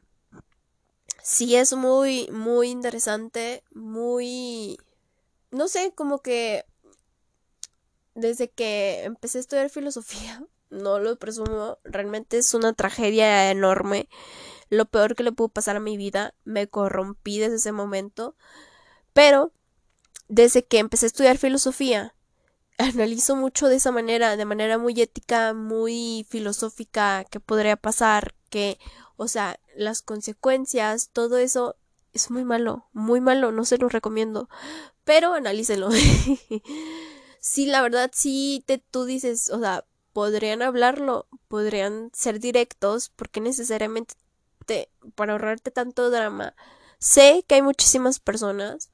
sí 1.22 1.54
es 1.56 1.72
muy, 1.72 2.28
muy 2.32 2.68
interesante, 2.68 3.62
muy, 3.70 4.76
no 5.52 5.68
sé, 5.68 5.92
como 5.94 6.20
que 6.20 6.64
desde 8.14 8.50
que 8.50 9.04
empecé 9.04 9.38
a 9.38 9.42
estudiar 9.42 9.70
filosofía, 9.70 10.44
no 10.70 10.98
lo 10.98 11.16
presumo, 11.16 11.78
realmente 11.84 12.38
es 12.38 12.54
una 12.54 12.72
tragedia 12.72 13.50
enorme, 13.50 14.08
lo 14.68 14.86
peor 14.86 15.14
que 15.14 15.22
le 15.22 15.32
pudo 15.32 15.48
pasar 15.48 15.76
a 15.76 15.80
mi 15.80 15.96
vida, 15.96 16.34
me 16.44 16.68
corrompí 16.68 17.38
desde 17.38 17.56
ese 17.56 17.72
momento, 17.72 18.36
pero 19.12 19.52
desde 20.28 20.64
que 20.64 20.78
empecé 20.78 21.06
a 21.06 21.08
estudiar 21.08 21.38
filosofía, 21.38 22.14
analizo 22.78 23.36
mucho 23.36 23.68
de 23.68 23.76
esa 23.76 23.90
manera, 23.90 24.36
de 24.36 24.44
manera 24.44 24.78
muy 24.78 25.00
ética, 25.00 25.52
muy 25.52 26.26
filosófica, 26.28 27.24
qué 27.30 27.40
podría 27.40 27.76
pasar, 27.76 28.34
que, 28.48 28.78
o 29.16 29.28
sea, 29.28 29.60
las 29.76 30.02
consecuencias, 30.02 31.10
todo 31.12 31.36
eso 31.36 31.76
es 32.12 32.30
muy 32.30 32.44
malo, 32.44 32.88
muy 32.92 33.20
malo, 33.20 33.52
no 33.52 33.64
se 33.64 33.78
lo 33.78 33.88
recomiendo, 33.88 34.48
pero 35.04 35.34
analícenlo. 35.34 35.90
sí, 37.40 37.66
la 37.66 37.82
verdad, 37.82 38.10
sí, 38.14 38.64
te, 38.66 38.78
tú 38.78 39.04
dices, 39.04 39.50
o 39.50 39.60
sea, 39.60 39.84
podrían 40.12 40.62
hablarlo, 40.62 41.26
podrían 41.48 42.10
ser 42.12 42.40
directos, 42.40 43.10
porque 43.16 43.40
necesariamente 43.40 44.14
te, 44.66 44.90
para 45.14 45.32
ahorrarte 45.32 45.70
tanto 45.70 46.10
drama. 46.10 46.54
Sé 46.98 47.44
que 47.46 47.56
hay 47.56 47.62
muchísimas 47.62 48.20
personas 48.20 48.90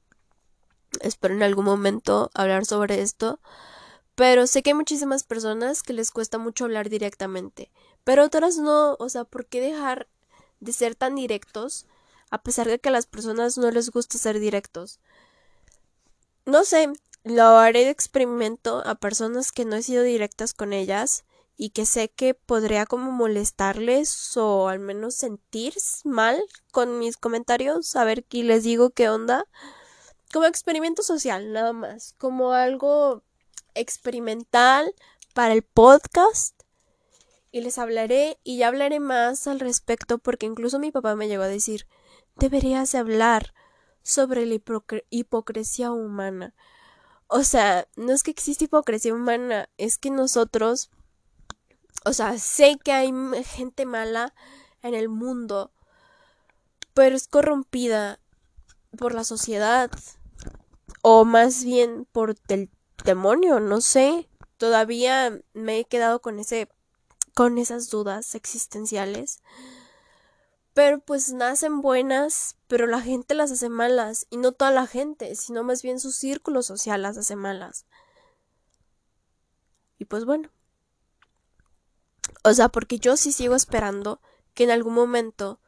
espero 1.01 1.33
en 1.33 1.43
algún 1.43 1.65
momento 1.65 2.31
hablar 2.33 2.65
sobre 2.65 3.01
esto, 3.01 3.39
pero 4.15 4.47
sé 4.47 4.63
que 4.63 4.71
hay 4.71 4.75
muchísimas 4.75 5.23
personas 5.23 5.83
que 5.83 5.93
les 5.93 6.11
cuesta 6.11 6.37
mucho 6.37 6.65
hablar 6.65 6.89
directamente, 6.89 7.71
pero 8.03 8.23
otras 8.23 8.57
no, 8.57 8.95
o 8.99 9.09
sea, 9.09 9.23
¿por 9.25 9.45
qué 9.45 9.61
dejar 9.61 10.07
de 10.59 10.73
ser 10.73 10.95
tan 10.95 11.15
directos 11.15 11.85
a 12.29 12.41
pesar 12.41 12.67
de 12.67 12.79
que 12.79 12.89
a 12.89 12.91
las 12.91 13.05
personas 13.05 13.57
no 13.57 13.69
les 13.71 13.89
gusta 13.89 14.17
ser 14.17 14.39
directos? 14.39 14.99
No 16.45 16.63
sé, 16.63 16.91
lo 17.27 17.57
haré 17.57 17.85
de 17.85 17.89
experimento 17.89 18.81
a 18.85 18.95
personas 18.95 19.51
que 19.51 19.65
no 19.65 19.75
he 19.75 19.83
sido 19.83 20.03
directas 20.03 20.53
con 20.53 20.73
ellas 20.73 21.25
y 21.55 21.71
que 21.71 21.85
sé 21.85 22.09
que 22.09 22.33
podría 22.33 22.85
como 22.85 23.11
molestarles 23.11 24.37
o 24.37 24.67
al 24.67 24.79
menos 24.79 25.15
sentir 25.15 25.73
mal 26.03 26.41
con 26.71 26.99
mis 26.99 27.17
comentarios, 27.17 27.95
a 27.95 28.03
ver 28.03 28.23
qué 28.23 28.43
les 28.43 28.63
digo 28.63 28.91
qué 28.91 29.09
onda 29.09 29.45
como 30.31 30.45
experimento 30.45 31.03
social, 31.03 31.51
nada 31.51 31.73
más, 31.73 32.13
como 32.17 32.51
algo 32.51 33.23
experimental 33.75 34.93
para 35.33 35.53
el 35.53 35.63
podcast. 35.63 36.63
Y 37.51 37.61
les 37.61 37.77
hablaré 37.77 38.37
y 38.43 38.57
ya 38.57 38.67
hablaré 38.67 38.99
más 38.99 39.47
al 39.47 39.59
respecto 39.59 40.17
porque 40.17 40.45
incluso 40.45 40.79
mi 40.79 40.91
papá 40.91 41.15
me 41.15 41.27
llegó 41.27 41.43
a 41.43 41.47
decir, 41.47 41.87
deberías 42.35 42.93
hablar 42.93 43.53
sobre 44.03 44.45
la 44.45 44.59
hipocresía 45.09 45.91
humana. 45.91 46.53
O 47.27 47.43
sea, 47.43 47.87
no 47.95 48.13
es 48.13 48.23
que 48.23 48.31
existe 48.31 48.65
hipocresía 48.65 49.13
humana, 49.13 49.69
es 49.77 49.97
que 49.97 50.09
nosotros, 50.09 50.89
o 52.05 52.13
sea, 52.13 52.37
sé 52.37 52.77
que 52.83 52.91
hay 52.93 53.11
gente 53.43 53.85
mala 53.85 54.33
en 54.81 54.93
el 54.93 55.09
mundo, 55.09 55.71
pero 56.93 57.15
es 57.15 57.27
corrompida 57.27 58.19
por 58.97 59.13
la 59.13 59.23
sociedad, 59.23 59.91
o 61.01 61.25
más 61.25 61.63
bien 61.63 62.07
por 62.11 62.35
el 62.47 62.69
demonio, 63.03 63.59
no 63.59 63.81
sé. 63.81 64.29
Todavía 64.57 65.39
me 65.53 65.79
he 65.79 65.85
quedado 65.85 66.21
con 66.21 66.39
ese 66.39 66.69
con 67.35 67.59
esas 67.59 67.91
dudas 67.91 68.33
existenciales. 68.33 69.43
Pero 70.77 70.99
pues 70.99 71.33
nacen 71.33 71.81
buenas, 71.81 72.55
pero 72.67 72.85
la 72.85 73.01
gente 73.01 73.33
las 73.33 73.51
hace 73.51 73.67
malas, 73.67 74.27
y 74.29 74.37
no 74.37 74.51
toda 74.51 74.69
la 74.69 74.85
gente, 74.85 75.35
sino 75.35 75.63
más 75.63 75.81
bien 75.81 75.99
su 75.99 76.11
círculo 76.11 76.61
social 76.61 77.01
las 77.01 77.17
hace 77.17 77.35
malas. 77.35 77.87
Y 79.97 80.05
pues 80.05 80.23
bueno. 80.23 80.51
O 82.43 82.53
sea, 82.53 82.69
porque 82.69 82.99
yo 82.99 83.17
sí 83.17 83.31
sigo 83.31 83.55
esperando 83.55 84.21
que 84.53 84.65
en 84.65 84.69
algún 84.69 84.93
momento 84.93 85.59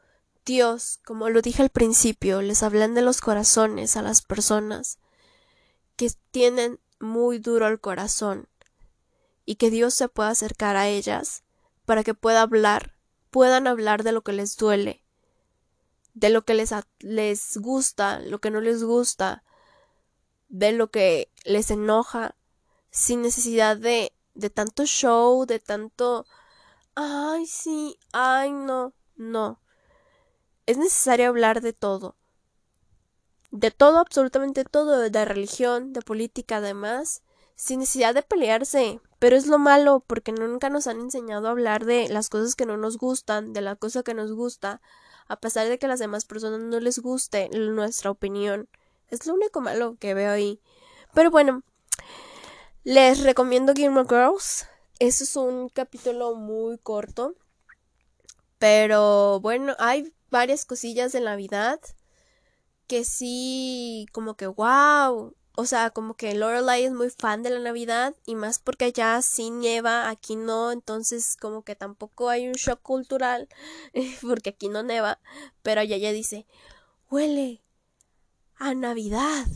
Dios, 0.44 1.00
como 1.04 1.28
lo 1.28 1.42
dije 1.42 1.64
al 1.64 1.70
principio, 1.70 2.40
les 2.40 2.62
hablen 2.62 2.94
de 2.94 3.02
los 3.02 3.20
corazones 3.20 3.96
a 3.96 4.02
las 4.02 4.22
personas 4.22 5.00
que 5.96 6.08
tienen 6.30 6.78
muy 7.00 7.40
duro 7.40 7.66
el 7.66 7.80
corazón 7.80 8.48
y 9.44 9.56
que 9.56 9.70
Dios 9.70 9.92
se 9.92 10.08
pueda 10.08 10.28
acercar 10.28 10.76
a 10.76 10.86
ellas 10.86 11.42
para 11.84 12.04
que 12.04 12.14
pueda 12.14 12.42
hablar, 12.42 12.94
puedan 13.30 13.66
hablar 13.66 14.02
de 14.02 14.12
lo 14.12 14.22
que 14.22 14.32
les 14.32 14.56
duele, 14.56 15.04
de 16.14 16.30
lo 16.30 16.44
que 16.44 16.54
les, 16.54 16.74
les 17.00 17.56
gusta, 17.56 18.20
lo 18.20 18.40
que 18.40 18.50
no 18.50 18.60
les 18.60 18.82
gusta, 18.84 19.44
de 20.48 20.72
lo 20.72 20.90
que 20.90 21.30
les 21.44 21.70
enoja, 21.70 22.36
sin 22.90 23.22
necesidad 23.22 23.76
de, 23.76 24.12
de 24.34 24.50
tanto 24.50 24.84
show, 24.84 25.46
de 25.46 25.60
tanto, 25.60 26.26
ay, 26.94 27.46
sí, 27.46 27.98
ay, 28.12 28.52
no, 28.52 28.94
no. 29.16 29.60
Es 30.66 30.76
necesario 30.78 31.28
hablar 31.28 31.60
de 31.60 31.72
todo 31.72 32.16
de 33.50 33.70
todo, 33.70 33.98
absolutamente 33.98 34.64
todo, 34.64 34.98
de 34.98 35.24
religión, 35.24 35.92
de 35.92 36.02
política 36.02 36.58
además, 36.58 37.22
sin 37.60 37.80
necesidad 37.80 38.14
de 38.14 38.22
pelearse. 38.22 39.00
Pero 39.18 39.36
es 39.36 39.46
lo 39.46 39.58
malo, 39.58 40.02
porque 40.06 40.32
nunca 40.32 40.70
nos 40.70 40.86
han 40.86 40.98
enseñado 40.98 41.46
a 41.46 41.50
hablar 41.50 41.84
de 41.84 42.08
las 42.08 42.30
cosas 42.30 42.56
que 42.56 42.64
no 42.64 42.78
nos 42.78 42.96
gustan, 42.96 43.52
de 43.52 43.60
la 43.60 43.76
cosa 43.76 44.02
que 44.02 44.14
nos 44.14 44.32
gusta, 44.32 44.80
a 45.28 45.36
pesar 45.36 45.68
de 45.68 45.78
que 45.78 45.84
a 45.84 45.88
las 45.90 45.98
demás 45.98 46.24
personas 46.24 46.60
no 46.60 46.80
les 46.80 47.00
guste 47.00 47.50
nuestra 47.50 48.10
opinión. 48.10 48.68
Es 49.08 49.26
lo 49.26 49.34
único 49.34 49.60
malo 49.60 49.96
que 50.00 50.14
veo 50.14 50.32
ahí. 50.32 50.58
Pero 51.12 51.30
bueno, 51.30 51.62
les 52.82 53.22
recomiendo 53.22 53.72
of 53.72 54.08
Girls. 54.08 54.66
Eso 54.98 55.24
es 55.24 55.36
un 55.36 55.68
capítulo 55.68 56.34
muy 56.36 56.78
corto. 56.78 57.34
Pero 58.58 59.38
bueno, 59.40 59.74
hay 59.78 60.14
varias 60.30 60.64
cosillas 60.64 61.12
de 61.12 61.20
Navidad 61.20 61.78
que 62.86 63.04
sí, 63.04 64.06
como 64.12 64.34
que 64.34 64.46
wow. 64.46 65.34
O 65.60 65.66
sea, 65.66 65.90
como 65.90 66.14
que 66.14 66.34
Lorelai 66.34 66.84
es 66.84 66.92
muy 66.92 67.10
fan 67.10 67.42
de 67.42 67.50
la 67.50 67.58
Navidad 67.58 68.14
y 68.24 68.34
más 68.34 68.58
porque 68.58 68.86
allá 68.86 69.20
sí 69.20 69.50
nieva, 69.50 70.08
aquí 70.08 70.34
no, 70.34 70.72
entonces 70.72 71.36
como 71.38 71.64
que 71.64 71.76
tampoco 71.76 72.30
hay 72.30 72.48
un 72.48 72.54
shock 72.54 72.80
cultural 72.80 73.46
porque 74.22 74.50
aquí 74.50 74.70
no 74.70 74.82
neva, 74.82 75.18
pero 75.62 75.82
allá 75.82 75.96
ella 75.96 76.12
dice, 76.12 76.46
huele 77.10 77.62
a 78.56 78.72
Navidad. 78.72 79.46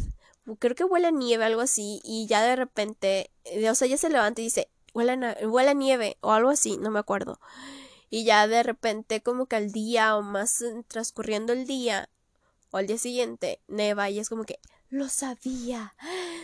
Creo 0.59 0.75
que 0.75 0.85
huele 0.85 1.07
a 1.07 1.11
nieve, 1.11 1.43
algo 1.43 1.63
así, 1.63 2.03
y 2.05 2.27
ya 2.27 2.43
de 2.43 2.55
repente, 2.55 3.31
eh, 3.45 3.71
o 3.71 3.75
sea, 3.75 3.87
ella 3.87 3.97
se 3.97 4.11
levanta 4.11 4.43
y 4.43 4.45
dice, 4.45 4.69
huele 4.93 5.13
a, 5.13 5.49
huele 5.49 5.71
a 5.71 5.75
nieve 5.75 6.19
o 6.21 6.33
algo 6.33 6.51
así, 6.51 6.77
no 6.77 6.91
me 6.91 6.99
acuerdo. 6.99 7.41
Y 8.11 8.25
ya 8.25 8.47
de 8.47 8.63
repente 8.63 9.23
como 9.23 9.47
que 9.47 9.57
al 9.57 9.73
día 9.73 10.19
o 10.19 10.23
más 10.23 10.63
transcurriendo 10.87 11.55
el 11.55 11.67
día, 11.67 12.11
o 12.73 12.77
al 12.77 12.87
día 12.87 12.99
siguiente 12.99 13.63
neva 13.69 14.11
y 14.11 14.19
es 14.19 14.29
como 14.29 14.45
que 14.45 14.59
lo 14.95 15.09
sabía. 15.09 15.95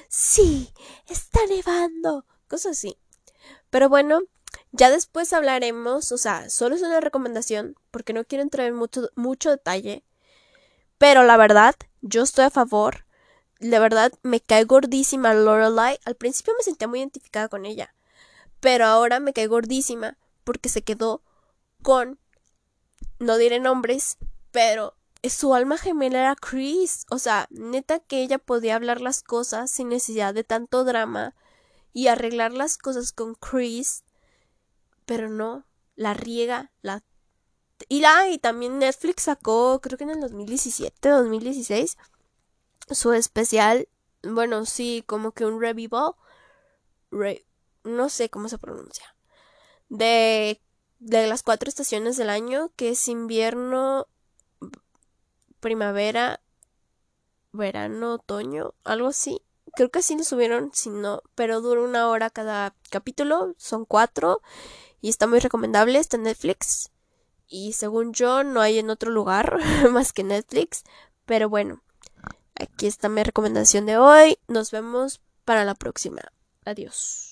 Sí, 0.08 0.72
está 1.08 1.40
nevando. 1.46 2.26
Cosas 2.48 2.72
así. 2.72 2.98
Pero 3.70 3.88
bueno, 3.88 4.20
ya 4.72 4.90
después 4.90 5.32
hablaremos, 5.32 6.12
o 6.12 6.18
sea, 6.18 6.50
solo 6.50 6.74
es 6.74 6.82
una 6.82 7.00
recomendación 7.00 7.76
porque 7.90 8.12
no 8.12 8.24
quiero 8.24 8.42
entrar 8.42 8.66
en 8.66 8.74
mucho, 8.74 9.08
mucho 9.14 9.50
detalle. 9.50 10.04
Pero 10.98 11.22
la 11.24 11.36
verdad, 11.36 11.74
yo 12.00 12.22
estoy 12.22 12.44
a 12.44 12.50
favor. 12.50 13.06
La 13.58 13.78
verdad, 13.78 14.12
me 14.22 14.40
cae 14.40 14.64
gordísima 14.64 15.32
Lorelai. 15.32 15.98
Al 16.04 16.16
principio 16.16 16.52
me 16.56 16.64
sentía 16.64 16.88
muy 16.88 16.98
identificada 16.98 17.48
con 17.48 17.64
ella. 17.64 17.94
Pero 18.58 18.86
ahora 18.86 19.20
me 19.20 19.32
cae 19.32 19.46
gordísima 19.46 20.18
porque 20.44 20.68
se 20.68 20.82
quedó 20.82 21.22
con, 21.82 22.18
no 23.18 23.36
diré 23.38 23.60
nombres, 23.60 24.18
pero 24.50 24.96
su 25.28 25.54
alma 25.54 25.76
gemela 25.76 26.20
era 26.20 26.36
Chris. 26.36 27.04
O 27.10 27.18
sea, 27.18 27.46
neta 27.50 27.98
que 28.00 28.22
ella 28.22 28.38
podía 28.38 28.76
hablar 28.76 29.00
las 29.00 29.22
cosas 29.22 29.70
sin 29.70 29.88
necesidad 29.88 30.34
de 30.34 30.44
tanto 30.44 30.84
drama 30.84 31.34
y 31.92 32.08
arreglar 32.08 32.52
las 32.52 32.78
cosas 32.78 33.12
con 33.12 33.34
Chris. 33.34 34.04
Pero 35.04 35.28
no, 35.28 35.66
la 35.96 36.14
riega, 36.14 36.72
la... 36.82 37.02
Y, 37.88 38.00
la, 38.00 38.28
y 38.28 38.38
también 38.38 38.78
Netflix 38.78 39.24
sacó, 39.24 39.80
creo 39.80 39.96
que 39.96 40.04
en 40.04 40.10
el 40.10 40.20
2017, 40.20 41.08
2016, 41.08 41.96
su 42.90 43.12
especial, 43.14 43.88
bueno, 44.22 44.66
sí, 44.66 45.02
como 45.06 45.32
que 45.32 45.46
un 45.46 45.60
revival, 45.60 46.12
no 47.84 48.08
sé 48.10 48.28
cómo 48.28 48.50
se 48.50 48.58
pronuncia, 48.58 49.16
de, 49.88 50.60
de 50.98 51.26
las 51.26 51.42
cuatro 51.42 51.70
estaciones 51.70 52.18
del 52.18 52.28
año, 52.28 52.70
que 52.76 52.90
es 52.90 53.08
invierno, 53.08 54.06
primavera, 55.60 56.40
verano, 57.52 58.14
otoño, 58.14 58.74
algo 58.84 59.08
así. 59.08 59.42
Creo 59.74 59.90
que 59.90 60.00
así 60.00 60.16
lo 60.16 60.24
subieron, 60.24 60.70
si 60.72 60.90
no, 60.90 61.22
pero 61.34 61.60
dura 61.60 61.82
una 61.82 62.08
hora 62.08 62.30
cada 62.30 62.74
capítulo, 62.90 63.54
son 63.56 63.84
cuatro 63.84 64.42
y 65.00 65.08
está 65.08 65.26
muy 65.26 65.38
recomendable, 65.38 65.98
está 65.98 66.16
en 66.16 66.24
Netflix 66.24 66.90
y 67.50 67.72
según 67.72 68.14
yo 68.14 68.44
no 68.44 68.60
hay 68.62 68.78
en 68.78 68.88
otro 68.88 69.10
lugar 69.10 69.58
más 69.90 70.12
que 70.12 70.24
Netflix. 70.24 70.84
Pero 71.26 71.50
bueno, 71.50 71.82
aquí 72.54 72.86
está 72.86 73.08
mi 73.08 73.22
recomendación 73.22 73.84
de 73.84 73.98
hoy. 73.98 74.38
Nos 74.48 74.70
vemos 74.70 75.20
para 75.44 75.64
la 75.64 75.74
próxima. 75.74 76.22
Adiós. 76.64 77.29